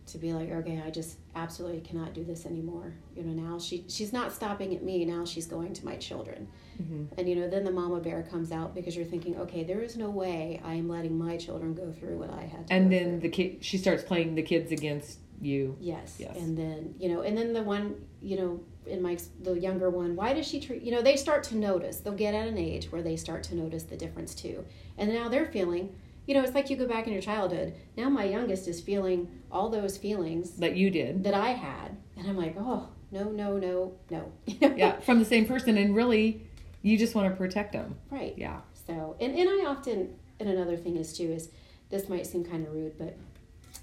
to 0.08 0.18
be 0.18 0.34
like, 0.34 0.52
okay, 0.52 0.82
I 0.86 0.90
just 0.90 1.18
absolutely 1.36 1.80
cannot 1.82 2.14
do 2.14 2.24
this 2.24 2.46
anymore. 2.46 2.94
You 3.16 3.24
know, 3.24 3.50
now 3.50 3.60
she 3.60 3.86
she's 3.88 4.12
not 4.12 4.32
stopping 4.32 4.76
at 4.76 4.84
me. 4.84 5.06
Now 5.06 5.26
she's 5.26 5.46
going 5.46 5.74
to 5.74 5.86
my 5.86 5.96
children. 5.96 6.48
Mm-hmm. 6.82 7.20
And 7.20 7.30
you 7.30 7.36
know, 7.36 7.50
then 7.50 7.64
the 7.64 7.72
mama 7.72 8.00
bear 8.00 8.24
comes 8.24 8.52
out 8.52 8.76
because 8.76 8.96
you're 8.96 9.06
thinking, 9.06 9.38
okay, 9.38 9.64
there 9.64 9.82
is 9.82 9.96
no 9.96 10.10
way 10.10 10.62
I 10.64 10.74
am 10.76 10.90
letting 10.90 11.18
my 11.18 11.38
children 11.38 11.74
go 11.74 11.92
through 11.92 12.18
what 12.18 12.32
I 12.32 12.44
had. 12.44 12.68
to 12.68 12.74
And 12.74 12.92
then 12.92 13.12
through. 13.12 13.20
the 13.22 13.30
kid, 13.30 13.64
she 13.64 13.78
starts 13.78 14.04
playing 14.04 14.36
the 14.36 14.42
kids 14.42 14.72
against 14.72 15.20
you. 15.42 15.76
yes. 15.80 16.16
Yes. 16.20 16.36
and 16.38 16.58
then 16.58 16.96
you 17.00 17.10
know, 17.10 17.22
and 17.22 17.38
then 17.38 17.54
the 17.54 17.64
one, 17.64 17.96
you 18.22 18.38
know, 18.38 18.60
in 18.86 19.02
my 19.02 19.18
the 19.42 19.54
younger 19.60 19.90
one, 19.90 20.16
why 20.16 20.34
does 20.34 20.48
she 20.48 20.60
treat? 20.60 20.82
You 20.84 20.92
know, 20.92 21.02
they 21.02 21.16
start 21.16 21.44
to 21.46 21.56
notice. 21.58 21.98
They'll 21.98 22.14
get 22.14 22.34
at 22.34 22.48
an 22.48 22.58
age 22.58 22.92
where 22.92 23.02
they 23.02 23.16
start 23.16 23.44
to 23.44 23.56
notice 23.56 23.84
the 23.84 23.98
difference 23.98 24.34
too, 24.36 24.66
and 24.98 25.12
now 25.14 25.30
they're 25.30 25.46
feeling. 25.48 25.96
You 26.28 26.36
know, 26.36 26.44
it's 26.44 26.54
like 26.54 26.70
you 26.70 26.78
go 26.78 26.88
back 26.88 27.08
in 27.08 27.14
your 27.14 27.22
childhood. 27.22 27.74
Now 27.98 28.08
my 28.08 28.26
youngest 28.26 28.68
is 28.68 28.80
feeling 28.80 29.28
all 29.52 29.70
those 29.70 29.98
feelings 29.98 30.52
That 30.58 30.76
you 30.78 30.90
did. 30.92 31.24
that 31.24 31.34
I 31.34 31.50
had, 31.50 31.98
and 32.16 32.28
I'm 32.28 32.38
like, 32.38 32.56
oh 32.60 32.88
no, 33.12 33.24
no, 33.32 33.58
no, 33.58 33.94
no. 34.10 34.32
Yeah, 34.78 35.00
from 35.00 35.20
the 35.20 35.26
same 35.26 35.46
person. 35.46 35.78
And 35.78 35.96
really, 35.96 36.44
you 36.84 36.98
just 36.98 37.16
want 37.16 37.30
to 37.32 37.36
protect 37.36 37.74
them. 37.74 37.96
right. 38.12 38.34
Yeah. 38.38 38.62
So, 38.88 39.16
and, 39.20 39.36
and 39.38 39.48
I 39.50 39.66
often, 39.70 40.16
and 40.40 40.48
another 40.50 40.78
thing 40.78 40.96
is 40.98 41.16
too, 41.18 41.32
is 41.32 41.50
this 41.90 42.08
might 42.10 42.26
seem 42.28 42.44
kind 42.44 42.66
of 42.66 42.74
rude, 42.74 42.98
but 42.98 43.16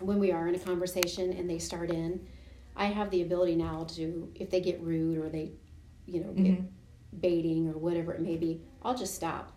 when 0.00 0.18
we 0.18 0.30
are 0.32 0.48
in 0.48 0.54
a 0.54 0.58
conversation 0.58 1.32
and 1.32 1.48
they 1.48 1.58
start 1.58 1.90
in, 1.90 2.20
I 2.76 2.86
have 2.86 3.10
the 3.10 3.22
ability 3.22 3.56
now 3.56 3.84
to, 3.96 4.30
if 4.34 4.50
they 4.50 4.60
get 4.60 4.80
rude 4.80 5.18
or 5.18 5.28
they, 5.28 5.52
you 6.06 6.20
know, 6.22 6.32
get 6.32 6.58
Mhm. 6.60 6.66
baiting 7.20 7.68
or 7.68 7.72
whatever 7.78 8.12
it 8.12 8.20
may 8.20 8.36
be, 8.36 8.60
I'll 8.82 8.96
just 8.96 9.14
stop. 9.14 9.52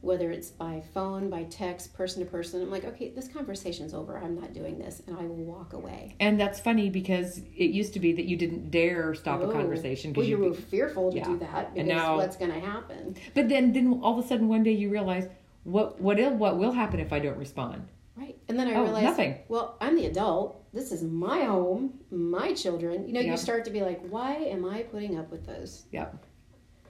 Whether 0.00 0.30
it's 0.30 0.50
by 0.50 0.80
phone, 0.94 1.28
by 1.28 1.42
text, 1.44 1.92
person 1.92 2.24
to 2.24 2.30
person, 2.30 2.62
I'm 2.62 2.70
like, 2.70 2.84
okay, 2.84 3.08
this 3.08 3.26
conversation's 3.26 3.94
over. 3.94 4.16
I'm 4.16 4.36
not 4.36 4.52
doing 4.52 4.78
this, 4.78 5.02
and 5.08 5.16
I 5.18 5.22
will 5.22 5.34
walk 5.44 5.72
away. 5.72 6.14
And 6.20 6.38
that's 6.38 6.60
funny 6.60 6.88
because 6.88 7.38
it 7.38 7.70
used 7.70 7.94
to 7.94 8.00
be 8.00 8.12
that 8.12 8.26
you 8.26 8.36
didn't 8.36 8.70
dare 8.70 9.12
stop 9.16 9.40
a 9.40 9.46
Oh, 9.46 9.50
conversation 9.50 10.12
because 10.12 10.28
you 10.28 10.38
you. 10.38 10.50
were 10.50 10.54
fearful 10.54 11.10
to 11.10 11.16
Yeah. 11.16 11.24
do 11.24 11.38
that 11.38 11.74
because 11.74 11.78
And 11.78 11.88
now- 11.88 12.16
what's 12.16 12.36
going 12.36 12.52
to 12.52 12.60
happen? 12.60 13.16
But 13.34 13.48
then, 13.48 13.72
then 13.72 14.00
all 14.02 14.16
of 14.16 14.24
a 14.24 14.28
sudden, 14.28 14.46
one 14.46 14.62
day 14.62 14.70
you 14.72 14.88
realize 14.88 15.26
what 15.64 16.00
what 16.00 16.16
what 16.34 16.58
will 16.58 16.72
happen 16.72 17.00
if 17.00 17.12
I 17.12 17.18
don't 17.18 17.36
respond. 17.36 17.82
Right. 18.18 18.36
And 18.48 18.58
then 18.58 18.66
I 18.68 18.74
Oh, 18.74 18.82
realized, 18.82 19.04
nothing. 19.04 19.36
well, 19.48 19.76
I'm 19.80 19.94
the 19.96 20.06
adult. 20.06 20.64
This 20.72 20.90
is 20.92 21.02
my 21.04 21.44
home, 21.44 22.00
my 22.10 22.52
children. 22.52 23.06
You 23.06 23.12
know, 23.14 23.20
Yeah. 23.20 23.30
you 23.32 23.36
start 23.36 23.64
to 23.66 23.70
be 23.70 23.80
like, 23.82 24.00
why 24.08 24.34
am 24.34 24.64
I 24.64 24.82
putting 24.82 25.16
up 25.18 25.30
with 25.30 25.46
those? 25.46 25.84
Yeah. 25.92 26.08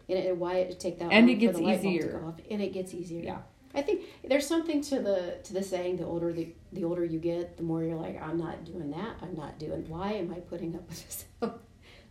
And, 0.09 0.19
and 0.19 0.41
why 0.41 0.55
it 0.57 0.81
take 0.81 0.99
that 1.01 1.13
And 1.13 1.29
it 1.29 1.35
gets 1.35 1.53
for 1.53 1.59
the 1.59 1.67
light 1.69 1.83
to 1.83 1.89
easier. 1.89 2.19
go 2.21 2.29
off. 2.29 2.35
And 2.51 2.63
it 2.63 2.73
gets 2.73 2.95
easier. 2.95 3.23
Yeah. 3.23 3.39
I 3.75 3.83
think 3.83 4.05
there's 4.27 4.47
something 4.47 4.81
to 4.83 5.01
the 5.01 5.37
to 5.45 5.53
the 5.53 5.63
saying 5.63 5.99
the 5.99 6.07
older 6.07 6.33
the 6.33 6.49
the 6.73 6.85
older 6.85 7.05
you 7.05 7.19
get, 7.19 7.59
the 7.59 7.63
more 7.63 7.83
you're 7.85 7.97
like, 7.97 8.21
I'm 8.23 8.39
not 8.39 8.65
doing 8.65 8.91
that. 8.93 9.17
I'm 9.21 9.35
not 9.35 9.59
doing. 9.59 9.87
Why 9.89 10.13
am 10.15 10.33
I 10.33 10.41
putting 10.41 10.75
up 10.75 10.89
with 10.89 11.05
this? 11.05 11.27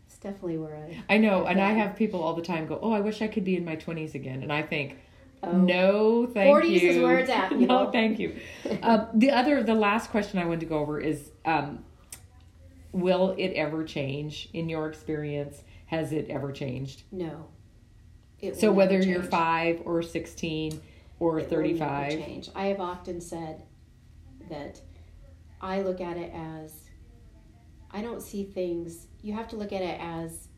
it's 0.07 0.17
definitely 0.19 0.59
where 0.59 0.75
I. 0.77 1.15
I 1.15 1.17
know, 1.17 1.45
and 1.45 1.59
I 1.59 1.71
have 1.71 1.95
people 1.95 2.21
all 2.21 2.35
the 2.35 2.43
time 2.43 2.67
go, 2.67 2.79
"Oh, 2.81 2.91
I 2.91 2.99
wish 2.99 3.23
I 3.23 3.27
could 3.27 3.43
be 3.43 3.55
in 3.57 3.65
my 3.65 3.75
twenties 3.75 4.13
again," 4.13 4.43
and 4.43 4.53
I 4.53 4.61
think, 4.61 4.97
Oh, 5.53 5.57
"No, 5.57 6.25
thank 6.27 6.55
40s 6.55 6.81
you." 6.81 6.89
is 6.89 6.97
where 7.03 7.19
it's 7.19 7.29
at, 7.29 7.51
no, 7.59 7.85
know? 7.85 7.91
thank 7.91 8.19
you. 8.19 8.39
um, 8.83 9.07
the 9.13 9.31
other, 9.31 9.63
the 9.63 9.73
last 9.75 10.11
question 10.11 10.39
I 10.39 10.45
wanted 10.45 10.61
to 10.61 10.65
go 10.67 10.79
over 10.79 10.99
is, 10.99 11.31
um, 11.45 11.83
will 12.91 13.35
it 13.37 13.53
ever 13.53 13.83
change 13.83 14.49
in 14.53 14.69
your 14.69 14.87
experience? 14.87 15.63
Has 15.87 16.11
it 16.11 16.27
ever 16.29 16.51
changed? 16.51 17.03
No. 17.11 17.47
It 18.39 18.59
So 18.59 18.71
whether 18.71 18.99
you're 18.99 19.23
five 19.23 19.81
or 19.85 20.01
sixteen 20.03 20.81
or 21.19 21.39
It 21.39 21.49
will 21.49 21.49
never 21.49 21.55
thirty-five, 21.63 22.11
change. 22.11 22.49
I 22.55 22.67
have 22.67 22.79
often 22.79 23.21
said 23.21 23.63
that 24.49 24.81
I 25.61 25.81
look 25.81 26.01
at 26.01 26.17
it 26.17 26.31
as 26.33 26.73
I 27.91 28.01
don't 28.01 28.21
see 28.21 28.43
things. 28.43 29.07
You 29.21 29.33
have 29.33 29.47
to 29.49 29.55
look 29.55 29.71
at 29.73 29.81
it 29.81 29.99
as 29.99 30.49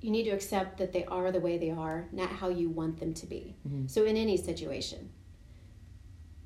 you 0.00 0.10
need 0.10 0.24
to 0.24 0.30
accept 0.30 0.78
that 0.78 0.92
they 0.92 1.04
are 1.06 1.30
the 1.32 1.40
way 1.40 1.58
they 1.58 1.70
are, 1.70 2.08
not 2.12 2.30
how 2.30 2.48
you 2.48 2.68
want 2.70 2.98
them 3.00 3.12
to 3.14 3.26
be. 3.26 3.56
Mhm. 3.68 3.90
So 3.90 4.04
in 4.04 4.16
any 4.16 4.36
situation. 4.36 5.10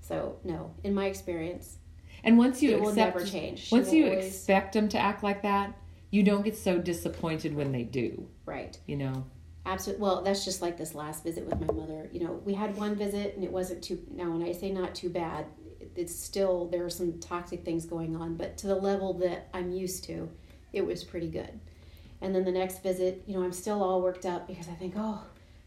So 0.01 0.39
no, 0.45 0.73
in 0.83 0.95
my 0.95 1.07
experience, 1.07 1.79
and 2.25 2.39
once 2.39 2.63
you 2.63 2.73
it 2.73 2.81
will 2.81 2.91
accept, 2.91 3.17
never 3.17 3.27
change. 3.29 3.61
She 3.61 3.75
once 3.75 3.93
you 3.93 4.05
always- 4.07 4.27
expect 4.27 4.73
them 4.75 4.89
to 4.91 4.99
act 4.99 5.23
like 5.23 5.43
that, 5.43 5.77
you 6.11 6.23
don't 6.23 6.45
get 6.45 6.57
so 6.57 6.79
disappointed 6.79 7.55
when 7.55 7.73
they 7.73 7.85
do. 7.85 8.29
right. 8.47 8.79
You 8.87 8.97
know. 8.97 9.25
Absolutely. 9.65 10.03
Well, 10.03 10.23
that's 10.23 10.45
just 10.45 10.61
like 10.61 10.77
this 10.77 10.93
last 10.95 11.23
visit 11.23 11.47
with 11.47 11.61
my 11.61 11.73
mother. 11.73 12.11
You 12.13 12.21
know, 12.25 12.41
we 12.45 12.53
had 12.55 12.77
one 12.77 12.97
visit 12.97 13.37
and 13.37 13.45
it 13.45 13.53
wasn't 13.53 13.81
too. 13.83 14.03
Now, 14.11 14.31
when 14.33 14.43
I 14.43 14.51
say 14.51 14.73
not 14.73 14.93
too 14.95 15.09
bad, 15.09 15.47
it's 15.95 16.15
still 16.15 16.67
there 16.67 16.85
are 16.85 16.91
some 16.91 17.21
toxic 17.21 17.65
things 17.65 17.87
going 17.87 18.17
on, 18.17 18.37
but 18.37 18.57
to 18.59 18.67
the 18.67 18.75
level 18.75 19.13
that 19.15 19.49
I'm 19.55 19.71
used 19.71 20.03
to, 20.05 20.29
it 20.73 20.85
was 20.85 21.05
pretty 21.05 21.29
good. 21.29 21.61
And 22.23 22.35
then 22.35 22.45
the 22.45 22.53
next 22.53 22.83
visit, 22.83 23.25
you 23.27 23.35
know, 23.35 23.43
I'm 23.43 23.53
still 23.53 23.83
all 23.83 24.01
worked 24.01 24.25
up 24.25 24.47
because 24.47 24.69
I 24.69 24.73
think, 24.73 24.95
oh, 24.97 25.21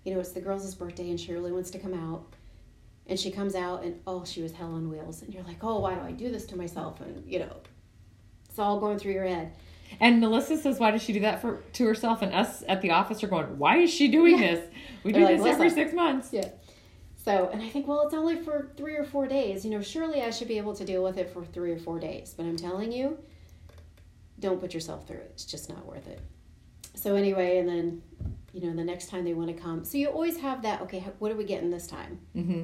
you 0.04 0.14
know, 0.14 0.20
it's 0.20 0.32
the 0.32 0.40
girl's 0.42 0.74
birthday 0.74 1.10
and 1.10 1.20
she 1.20 1.34
really 1.34 1.52
wants 1.52 1.70
to 1.72 1.80
come 1.80 1.94
out. 1.94 2.34
And 3.08 3.20
she 3.20 3.30
comes 3.30 3.54
out 3.54 3.84
and 3.84 4.00
oh, 4.08 4.24
she 4.26 4.42
was 4.42 4.54
hell 4.54 4.74
on 4.74 4.90
wheels. 4.90 5.22
And 5.22 5.34
you're 5.34 5.44
like, 5.44 5.64
oh, 5.64 5.80
why 5.80 5.94
do 5.94 6.02
I 6.02 6.12
do 6.12 6.32
this 6.32 6.46
to 6.48 6.58
myself? 6.58 7.02
And 7.02 7.24
you 7.30 7.40
know, 7.40 7.58
it's 8.50 8.58
all 8.58 8.80
going 8.80 8.98
through 8.98 9.14
your 9.14 9.26
head. 9.26 9.52
And 10.00 10.20
Melissa 10.20 10.58
says, 10.58 10.80
"Why 10.80 10.92
does 10.92 11.04
she 11.04 11.14
do 11.14 11.20
that 11.22 11.42
for 11.42 11.62
to 11.74 11.86
herself?" 11.86 12.22
And 12.24 12.34
us 12.34 12.64
at 12.68 12.82
the 12.82 12.92
office 12.92 13.24
are 13.24 13.28
going, 13.28 13.60
"Why 13.60 13.78
is 13.78 13.92
she 13.92 14.08
doing 14.08 14.40
Yeah. 14.40 14.56
this? 14.56 14.70
We 15.04 15.12
They're 15.12 15.22
do 15.22 15.28
like, 15.28 15.38
this 15.38 15.46
every 15.46 15.70
six 15.70 15.94
months." 15.94 16.34
Yeah. 16.34 16.50
So, 17.24 17.50
and 17.52 17.62
I 17.62 17.70
think, 17.70 17.88
well, 17.88 18.02
it's 18.02 18.14
only 18.14 18.36
for 18.36 18.72
three 18.78 18.96
or 18.96 19.04
four 19.04 19.28
days. 19.28 19.64
You 19.66 19.72
know, 19.72 19.82
surely 19.82 20.22
I 20.22 20.32
should 20.32 20.48
be 20.48 20.58
able 20.58 20.76
to 20.76 20.86
deal 20.86 21.04
with 21.04 21.18
it 21.18 21.30
for 21.32 21.44
three 21.46 21.72
or 21.72 21.78
four 21.78 22.00
days. 22.00 22.34
But 22.36 22.46
I'm 22.46 22.58
telling 22.58 22.92
you, 22.92 23.18
don't 24.40 24.60
put 24.60 24.74
yourself 24.74 25.08
through 25.08 25.18
it. 25.18 25.32
It's 25.34 25.46
just 25.46 25.70
not 25.70 25.86
worth 25.86 26.08
it. 26.08 26.20
So, 26.96 27.16
anyway, 27.16 27.58
and 27.60 27.68
then, 27.70 28.02
you 28.54 28.62
know, 28.62 28.76
the 28.76 28.84
next 28.84 29.10
time 29.10 29.24
they 29.26 29.34
want 29.34 29.50
to 29.56 29.62
come. 29.62 29.84
So, 29.84 29.98
you 29.98 30.08
always 30.08 30.38
have 30.38 30.62
that, 30.64 30.82
okay, 30.82 31.04
what 31.20 31.32
are 31.32 31.36
we 31.36 31.44
getting 31.44 31.70
this 31.72 31.88
time? 31.88 32.20
hmm 32.34 32.64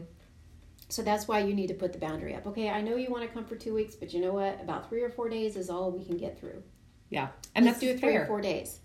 So, 0.89 1.01
that's 1.01 1.27
why 1.27 1.39
you 1.39 1.53
need 1.53 1.67
to 1.67 1.73
put 1.73 1.93
the 1.93 1.99
boundary 1.99 2.35
up. 2.35 2.47
Okay, 2.47 2.69
I 2.69 2.81
know 2.81 2.95
you 2.95 3.09
want 3.11 3.23
to 3.23 3.29
come 3.29 3.45
for 3.45 3.55
two 3.55 3.73
weeks, 3.73 3.95
but 3.95 4.13
you 4.13 4.21
know 4.21 4.33
what? 4.33 4.59
About 4.61 4.89
three 4.89 5.01
or 5.03 5.09
four 5.09 5.29
days 5.29 5.55
is 5.55 5.69
all 5.69 5.91
we 5.91 6.03
can 6.03 6.17
get 6.17 6.39
through. 6.39 6.63
Yeah, 7.09 7.27
and 7.55 7.65
Let's 7.65 7.79
that's 7.79 7.93
do 7.93 7.99
three 7.99 8.13
fair. 8.13 8.23
or 8.23 8.27
four 8.27 8.41
days. 8.41 8.79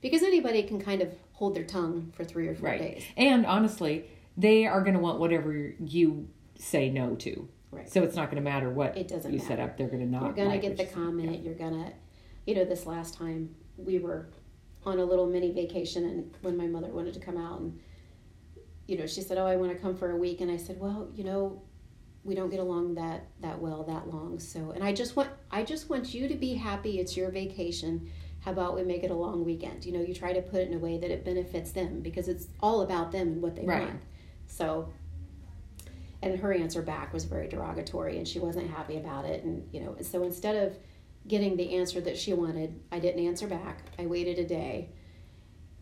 Because 0.00 0.22
anybody 0.22 0.62
can 0.64 0.80
kind 0.80 1.02
of 1.02 1.12
hold 1.32 1.54
their 1.54 1.64
tongue 1.64 2.12
for 2.16 2.24
three 2.24 2.48
or 2.48 2.54
four 2.54 2.70
right? 2.70 2.80
days. 2.80 3.04
And 3.16 3.44
honestly, 3.46 4.06
they 4.36 4.66
are 4.66 4.80
going 4.80 4.94
to 4.94 4.98
want 5.00 5.20
whatever 5.20 5.52
you 5.78 6.28
say 6.58 6.88
no 6.90 7.14
to. 7.16 7.48
Right. 7.70 7.88
So 7.92 8.02
it's 8.02 8.16
not 8.16 8.26
going 8.30 8.42
to 8.42 8.50
matter 8.50 8.70
what 8.70 8.96
It 8.96 9.06
doesn't 9.08 9.30
you 9.30 9.38
matter. 9.38 9.48
set 9.48 9.60
up. 9.60 9.76
They're 9.76 9.86
going 9.88 10.00
to 10.00 10.06
not. 10.06 10.22
You're 10.24 10.32
gonna 10.32 10.58
get 10.58 10.76
the 10.76 10.86
comment. 10.86 11.44
You're 11.44 11.54
gonna, 11.54 11.92
you 12.46 12.54
know, 12.56 12.64
this 12.64 12.86
last 12.86 13.14
time 13.14 13.54
we 13.76 13.98
were 13.98 14.26
on 14.84 14.98
a 14.98 15.04
little 15.04 15.26
mini 15.26 15.52
vacation, 15.52 16.04
and 16.04 16.34
when 16.42 16.56
my 16.56 16.66
mother 16.66 16.88
wanted 16.88 17.14
to 17.14 17.20
come 17.20 17.36
out, 17.36 17.60
and 17.60 17.78
you 18.86 18.96
know, 18.98 19.06
she 19.06 19.20
said, 19.20 19.38
"Oh, 19.38 19.46
I 19.46 19.56
want 19.56 19.72
to 19.72 19.78
come 19.78 19.94
for 19.96 20.10
a 20.10 20.16
week," 20.16 20.40
and 20.40 20.50
I 20.50 20.56
said, 20.56 20.80
"Well, 20.80 21.08
you 21.14 21.24
know, 21.24 21.62
we 22.24 22.34
don't 22.34 22.50
get 22.50 22.60
along 22.60 22.94
that 22.94 23.26
that 23.40 23.60
well 23.60 23.82
that 23.84 24.08
long, 24.12 24.38
so 24.38 24.70
and 24.70 24.82
I 24.82 24.92
just 24.92 25.16
want 25.16 25.30
I 25.50 25.62
just 25.64 25.88
want 25.90 26.12
you 26.14 26.28
to 26.28 26.34
be 26.34 26.54
happy. 26.54 26.98
It's 26.98 27.16
your 27.16 27.30
vacation. 27.30 28.08
How 28.40 28.52
about 28.52 28.74
we 28.74 28.82
make 28.84 29.04
it 29.04 29.10
a 29.10 29.14
long 29.14 29.44
weekend? 29.44 29.84
You 29.84 29.92
know, 29.92 30.00
you 30.00 30.14
try 30.14 30.32
to 30.32 30.40
put 30.40 30.60
it 30.60 30.68
in 30.68 30.74
a 30.74 30.78
way 30.78 30.96
that 30.98 31.10
it 31.10 31.24
benefits 31.24 31.72
them 31.72 32.00
because 32.00 32.26
it's 32.26 32.48
all 32.60 32.80
about 32.80 33.12
them 33.12 33.28
and 33.28 33.42
what 33.42 33.54
they 33.56 33.64
Right. 33.64 33.82
want. 33.88 34.00
So." 34.46 34.88
And 36.22 36.38
her 36.38 36.52
answer 36.52 36.82
back 36.82 37.14
was 37.14 37.24
very 37.24 37.48
derogatory, 37.48 38.18
and 38.18 38.28
she 38.28 38.38
wasn't 38.38 38.68
happy 38.68 38.98
about 38.98 39.24
it. 39.24 39.42
And 39.44 39.66
you 39.72 39.80
know, 39.80 39.96
so 40.02 40.22
instead 40.22 40.54
of 40.56 40.78
getting 41.26 41.56
the 41.56 41.76
answer 41.76 42.00
that 42.00 42.18
she 42.18 42.32
wanted, 42.32 42.80
I 42.90 42.98
didn't 42.98 43.24
answer 43.24 43.46
back. 43.46 43.82
I 43.98 44.06
waited 44.06 44.38
a 44.38 44.46
day, 44.46 44.90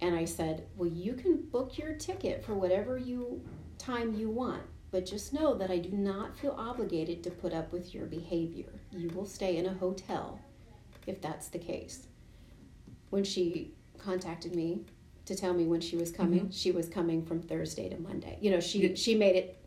and 0.01 0.15
I 0.15 0.25
said, 0.25 0.67
"Well, 0.77 0.89
you 0.89 1.15
can 1.15 1.37
book 1.37 1.79
your 1.79 1.95
ticket 1.95 2.45
for 2.45 2.55
whatever 2.55 2.99
you 2.99 3.43
time 3.79 4.15
you 4.15 4.31
want, 4.31 4.63
but 4.91 5.07
just 5.07 5.33
know 5.33 5.55
that 5.55 5.71
I 5.71 5.79
do 5.79 5.91
not 5.91 6.37
feel 6.37 6.55
obligated 6.59 7.23
to 7.25 7.31
put 7.31 7.53
up 7.53 7.73
with 7.73 7.95
your 7.95 8.07
behavior. 8.07 8.81
You 8.91 9.09
will 9.11 9.27
stay 9.27 9.57
in 9.57 9.67
a 9.67 9.75
hotel 9.75 10.41
if 11.07 11.21
that's 11.21 11.49
the 11.49 11.59
case." 11.59 12.07
When 13.11 13.25
she 13.25 13.73
contacted 13.97 14.55
me 14.55 14.85
to 15.25 15.35
tell 15.35 15.55
me 15.55 15.67
when 15.67 15.81
she 15.81 15.97
was 15.97 16.11
coming, 16.11 16.41
mm-hmm. 16.41 16.51
she 16.51 16.71
was 16.71 16.89
coming 16.89 17.25
from 17.25 17.41
Thursday 17.41 17.89
to 17.89 17.99
Monday. 17.99 18.39
You 18.41 18.51
know, 18.51 18.61
she 18.61 18.95
she 18.97 19.15
made 19.15 19.37
it 19.37 19.59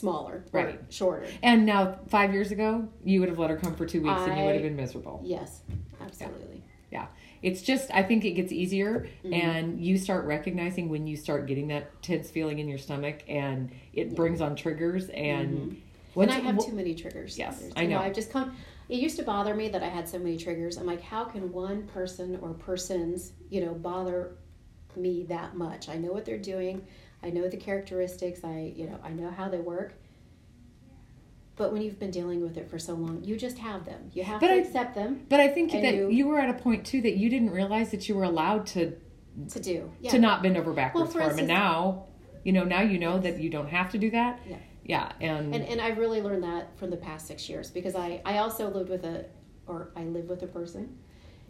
smaller, 0.00 0.44
Right. 0.52 0.78
shorter. 0.90 1.26
And 1.42 1.64
now, 1.66 1.98
five 2.08 2.32
years 2.32 2.52
ago, 2.52 2.88
you 3.04 3.20
would 3.20 3.28
have 3.28 3.38
let 3.38 3.50
her 3.50 3.56
come 3.56 3.74
for 3.74 3.86
two 3.86 4.02
weeks, 4.02 4.20
and 4.20 4.38
you 4.38 4.44
would 4.44 4.54
have 4.54 4.62
been 4.62 4.76
miserable. 4.76 5.20
Yes, 5.24 5.62
absolutely. 6.00 6.62
Yeah. 6.92 7.06
It's 7.42 7.62
just, 7.62 7.90
I 7.92 8.02
think 8.02 8.24
it 8.24 8.32
gets 8.32 8.52
easier, 8.52 9.06
Mhm. 9.24 9.34
and 9.34 9.80
you 9.80 9.98
start 9.98 10.24
recognizing 10.26 10.88
when 10.88 11.06
you 11.06 11.16
start 11.16 11.46
getting 11.46 11.68
that 11.68 12.02
tense 12.02 12.30
feeling 12.30 12.58
in 12.58 12.68
your 12.68 12.78
stomach, 12.78 13.22
and 13.28 13.70
it 13.92 14.08
Yeah. 14.08 14.14
brings 14.14 14.40
on 14.40 14.54
triggers. 14.56 15.08
And 15.10 15.56
Mhm. 15.72 15.76
once 16.14 16.32
and 16.32 16.42
I 16.42 16.44
have 16.50 16.64
too 16.64 16.72
many 16.72 16.94
triggers. 16.94 17.38
Yes, 17.38 17.60
There's- 17.60 17.72
I 17.76 17.82
you 17.82 17.88
know. 17.88 17.98
I've 17.98 18.14
just 18.14 18.30
come. 18.30 18.54
It 18.88 18.98
used 19.00 19.16
to 19.16 19.24
bother 19.24 19.54
me 19.54 19.68
that 19.70 19.82
I 19.82 19.88
had 19.88 20.08
so 20.08 20.18
many 20.18 20.36
triggers. 20.36 20.76
I'm 20.76 20.86
like, 20.86 21.00
how 21.02 21.24
can 21.24 21.52
one 21.52 21.84
person 21.88 22.38
or 22.40 22.50
persons, 22.50 23.32
you 23.50 23.60
know, 23.64 23.74
bother 23.74 24.36
me 24.94 25.24
that 25.24 25.56
much? 25.56 25.88
I 25.88 25.96
know 25.96 26.12
what 26.12 26.24
they're 26.24 26.38
doing. 26.38 26.82
I 27.26 27.30
know 27.30 27.48
the 27.48 27.56
characteristics. 27.56 28.44
I, 28.44 28.72
you 28.76 28.86
know, 28.86 28.98
I 29.02 29.10
know 29.10 29.30
how 29.30 29.48
they 29.48 29.58
work. 29.58 29.94
But 31.56 31.72
when 31.72 31.82
you've 31.82 31.98
been 31.98 32.10
dealing 32.10 32.40
with 32.42 32.56
it 32.56 32.70
for 32.70 32.78
so 32.78 32.94
long, 32.94 33.24
you 33.24 33.36
just 33.36 33.58
have 33.58 33.84
them. 33.84 34.10
You 34.12 34.22
have 34.22 34.40
But 34.40 34.48
to 34.48 34.52
I- 34.54 34.56
accept 34.58 34.94
them 34.94 35.26
But 35.28 35.40
I 35.40 35.48
think 35.48 35.72
that 35.72 35.94
you- 35.94 36.08
you, 36.08 36.28
were 36.28 36.38
at 36.38 36.50
a 36.50 36.54
point 36.54 36.86
too 36.86 37.00
that 37.02 37.16
you 37.16 37.28
didn't 37.28 37.50
realize 37.50 37.90
that 37.90 38.08
you 38.08 38.14
were 38.14 38.24
allowed 38.24 38.66
to 38.68 38.96
to 39.50 39.60
do. 39.60 39.90
Yeah. 40.00 40.12
to 40.12 40.18
not 40.18 40.42
bend 40.42 40.56
over 40.56 40.72
backwards 40.72 41.12
for 41.12 41.20
for 41.20 41.30
him. 41.30 41.40
And 41.40 41.48
now, 41.48 42.04
you 42.42 42.52
know, 42.52 42.64
now 42.64 42.80
you 42.80 42.98
know 42.98 43.18
that 43.18 43.38
you 43.38 43.50
don't 43.50 43.68
have 43.68 43.90
to 43.92 43.98
do 43.98 44.10
that. 44.12 44.40
Yeah. 44.48 44.56
Yeah, 44.84 45.12
and, 45.20 45.52
and 45.54 45.64
and 45.64 45.80
I've 45.80 45.98
really 45.98 46.22
learned 46.22 46.44
that 46.44 46.78
from 46.78 46.90
the 46.90 46.96
past 46.96 47.26
six 47.26 47.48
years 47.48 47.70
because 47.70 47.94
I 47.96 48.22
I 48.24 48.38
also 48.38 48.70
lived 48.70 48.88
with 48.88 49.04
a 49.04 49.26
or 49.66 49.90
I 49.96 50.04
live 50.04 50.28
with 50.28 50.42
a 50.42 50.46
person 50.46 50.96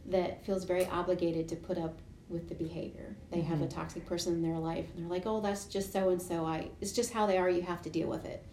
that 0.07 0.45
feels 0.47 0.65
very 0.65 0.87
obligated 0.87 1.49
to 1.51 1.57
put 1.57 1.77
up 1.79 1.99
with 2.29 2.49
the 2.49 2.55
behavior. 2.55 3.17
They 3.31 3.41
have 3.43 3.63
a 3.63 3.67
toxic 3.69 4.05
person 4.07 4.33
in 4.35 4.43
their 4.43 4.59
life 4.59 4.87
and 4.95 5.05
they're 5.05 5.11
like, 5.11 5.27
"Oh, 5.27 5.41
that's 5.41 5.67
just 5.67 5.93
so 5.93 6.09
and 6.11 6.21
so. 6.21 6.45
I 6.45 6.69
it's 6.81 6.93
just 6.93 7.13
how 7.13 7.27
they 7.27 7.39
are. 7.39 7.49
You 7.49 7.63
have 7.63 7.83
to 7.83 7.91
deal 7.91 8.09
with 8.09 8.25
it." 8.25 8.45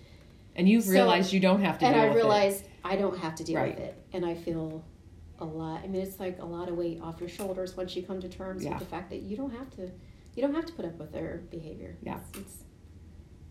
and 0.55 0.69
you've 0.69 0.83
so- 0.83 0.91
realized 0.91 1.33
you 1.33 1.39
don't 1.39 1.61
have 1.63 1.79
to. 1.79 1.85
and 1.85 1.95
deal 1.95 2.03
I 2.03 2.07
with 2.09 2.15
it. 2.15 2.19
realized 2.19 2.63
I 2.83 2.95
don't 2.95 3.17
have 3.17 3.33
to 3.35 3.43
deal 3.43 3.55
Right. 3.59 3.73
with 3.75 3.83
it, 3.85 3.97
and 4.13 4.23
I 4.25 4.35
feel 4.35 4.83
a 5.39 5.45
lot. 5.45 5.81
I 5.83 5.87
mean, 5.87 6.01
it's 6.03 6.19
like 6.19 6.39
a 6.39 6.45
lot 6.45 6.69
of 6.69 6.77
weight 6.77 7.01
off 7.01 7.19
your 7.19 7.29
shoulders 7.29 7.75
once 7.75 7.95
you 7.95 8.03
come 8.03 8.21
to 8.21 8.29
terms 8.29 8.63
Yeah. 8.63 8.69
with 8.71 8.79
the 8.79 8.85
fact 8.85 9.09
that 9.09 9.23
you 9.23 9.35
don't 9.35 9.49
have 9.51 9.69
to, 9.77 9.89
you 10.35 10.43
don't 10.43 10.53
have 10.53 10.65
to 10.67 10.73
put 10.73 10.85
up 10.85 10.97
with 10.99 11.11
their 11.11 11.41
behavior. 11.49 11.97
Yeah. 12.03 12.19
it's, 12.29 12.37
it's 12.39 12.63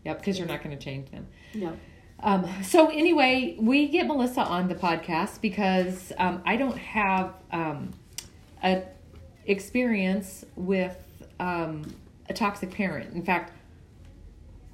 Yeah, 0.05 0.15
because 0.15 0.39
you're 0.39 0.47
not 0.47 0.63
going 0.63 0.77
to 0.79 0.83
change 0.83 1.11
them. 1.11 1.27
no, 1.55 1.77
Um, 2.21 2.47
so 2.63 2.89
anyway, 2.89 3.57
we 3.61 3.89
get 3.89 4.07
Melissa 4.07 4.43
on 4.43 4.69
the 4.69 4.77
podcast 4.77 5.41
because 5.41 6.13
um, 6.19 6.41
I 6.47 6.57
don't 6.57 6.79
have 6.79 7.35
um, 7.51 7.91
a 8.63 8.83
experience 9.47 10.45
with 10.57 10.97
um, 11.41 11.95
a 12.29 12.35
toxic 12.35 12.71
parent. 12.71 13.15
In 13.15 13.23
fact, 13.23 13.53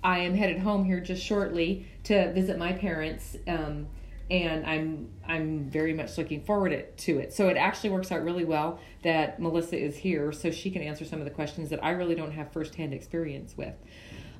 I 0.02 0.20
am 0.20 0.34
headed 0.34 0.58
home 0.58 0.84
here 0.84 1.00
just 1.00 1.22
shortly 1.22 1.86
to 2.04 2.32
visit 2.32 2.58
my 2.58 2.72
parents, 2.72 3.36
um, 3.46 3.88
and 4.30 4.64
I'm 4.64 5.08
I'm 5.26 5.64
very 5.70 5.92
much 5.92 6.16
looking 6.18 6.42
forward 6.42 6.72
it, 6.72 6.96
to 6.98 7.18
it. 7.18 7.32
So 7.32 7.48
it 7.48 7.56
actually 7.56 7.90
works 7.90 8.12
out 8.12 8.22
really 8.22 8.44
well 8.44 8.78
that 9.02 9.40
Melissa 9.40 9.76
is 9.76 9.96
here, 9.96 10.32
so 10.32 10.50
she 10.50 10.70
can 10.70 10.82
answer 10.82 11.04
some 11.04 11.18
of 11.18 11.24
the 11.24 11.30
questions 11.30 11.70
that 11.70 11.82
I 11.82 11.90
really 11.90 12.14
don't 12.14 12.32
have 12.32 12.52
firsthand 12.52 12.94
experience 12.94 13.56
with. 13.56 13.74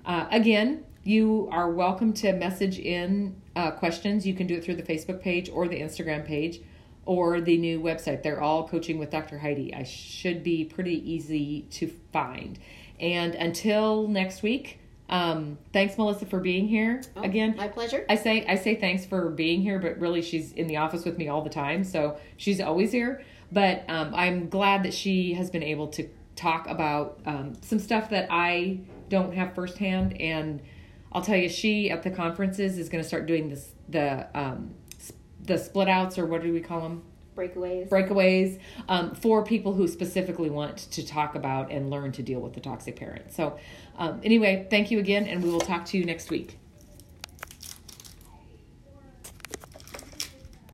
Uh, 0.04 0.26
again, 0.30 0.84
you 1.02 1.48
are 1.50 1.70
welcome 1.70 2.12
to 2.14 2.32
message 2.32 2.78
in 2.78 3.40
uh, 3.56 3.72
questions. 3.72 4.26
You 4.26 4.34
can 4.34 4.46
do 4.46 4.54
it 4.54 4.64
through 4.64 4.76
the 4.76 4.82
Facebook 4.82 5.20
page 5.20 5.50
or 5.50 5.66
the 5.66 5.80
Instagram 5.80 6.24
page 6.24 6.60
or 7.08 7.40
the 7.40 7.56
new 7.56 7.80
website. 7.80 8.22
They're 8.22 8.42
all 8.42 8.68
coaching 8.68 8.98
with 8.98 9.08
Dr. 9.08 9.38
Heidi. 9.38 9.74
I 9.74 9.82
should 9.82 10.42
be 10.44 10.66
pretty 10.66 11.10
easy 11.10 11.62
to 11.70 11.90
find. 12.12 12.58
And 13.00 13.34
until 13.34 14.06
next 14.08 14.42
week, 14.42 14.78
um, 15.08 15.56
thanks 15.72 15.96
Melissa 15.96 16.26
for 16.26 16.38
being 16.38 16.68
here 16.68 17.00
Oh, 17.16 17.22
again. 17.22 17.54
my 17.56 17.66
pleasure. 17.68 18.04
I 18.10 18.16
say 18.16 18.44
I 18.46 18.56
say 18.56 18.74
thanks 18.74 19.06
for 19.06 19.30
being 19.30 19.62
here, 19.62 19.78
but 19.78 19.98
really 19.98 20.20
she's 20.20 20.52
in 20.52 20.66
the 20.66 20.76
office 20.76 21.06
with 21.06 21.16
me 21.16 21.28
all 21.28 21.40
the 21.40 21.48
time, 21.48 21.82
so 21.82 22.18
she's 22.36 22.60
always 22.60 22.92
here. 22.92 23.24
But 23.50 23.84
um, 23.88 24.14
I'm 24.14 24.50
glad 24.50 24.82
that 24.82 24.92
she 24.92 25.32
has 25.32 25.48
been 25.50 25.62
able 25.62 25.88
to 25.88 26.06
talk 26.36 26.68
about 26.68 27.20
um, 27.24 27.54
some 27.62 27.78
stuff 27.78 28.10
that 28.10 28.28
I 28.30 28.80
don't 29.08 29.32
have 29.32 29.54
firsthand, 29.54 30.20
and 30.20 30.60
I'll 31.10 31.22
tell 31.22 31.38
you, 31.38 31.48
she 31.48 31.90
at 31.90 32.02
the 32.02 32.10
conferences 32.10 32.76
is 32.76 32.90
going 32.90 33.02
to 33.02 33.08
start 33.08 33.24
doing 33.24 33.48
this 33.48 33.72
the 33.88 34.28
um, 34.38 34.74
the 35.48 35.58
split 35.58 35.88
outs 35.88 36.18
or 36.18 36.26
what 36.26 36.42
do 36.42 36.52
we 36.52 36.60
call 36.60 36.80
them? 36.80 37.02
Breakaways. 37.36 37.88
breakaways 37.88 38.58
um, 38.88 39.14
for 39.14 39.44
people 39.44 39.72
who 39.72 39.86
specifically 39.86 40.50
want 40.50 40.76
to 40.76 41.06
talk 41.06 41.36
about 41.36 41.70
and 41.70 41.88
learn 41.88 42.10
to 42.12 42.22
deal 42.22 42.40
with 42.40 42.52
the 42.52 42.60
toxic 42.60 42.96
parent. 42.96 43.32
So, 43.32 43.58
um, 43.96 44.20
anyway, 44.24 44.66
thank 44.70 44.90
you 44.90 44.98
again, 44.98 45.26
and 45.28 45.42
we 45.42 45.50
will 45.50 45.60
talk 45.60 45.84
to 45.86 45.98
you 45.98 46.04
next 46.04 46.30
week. 46.30 46.58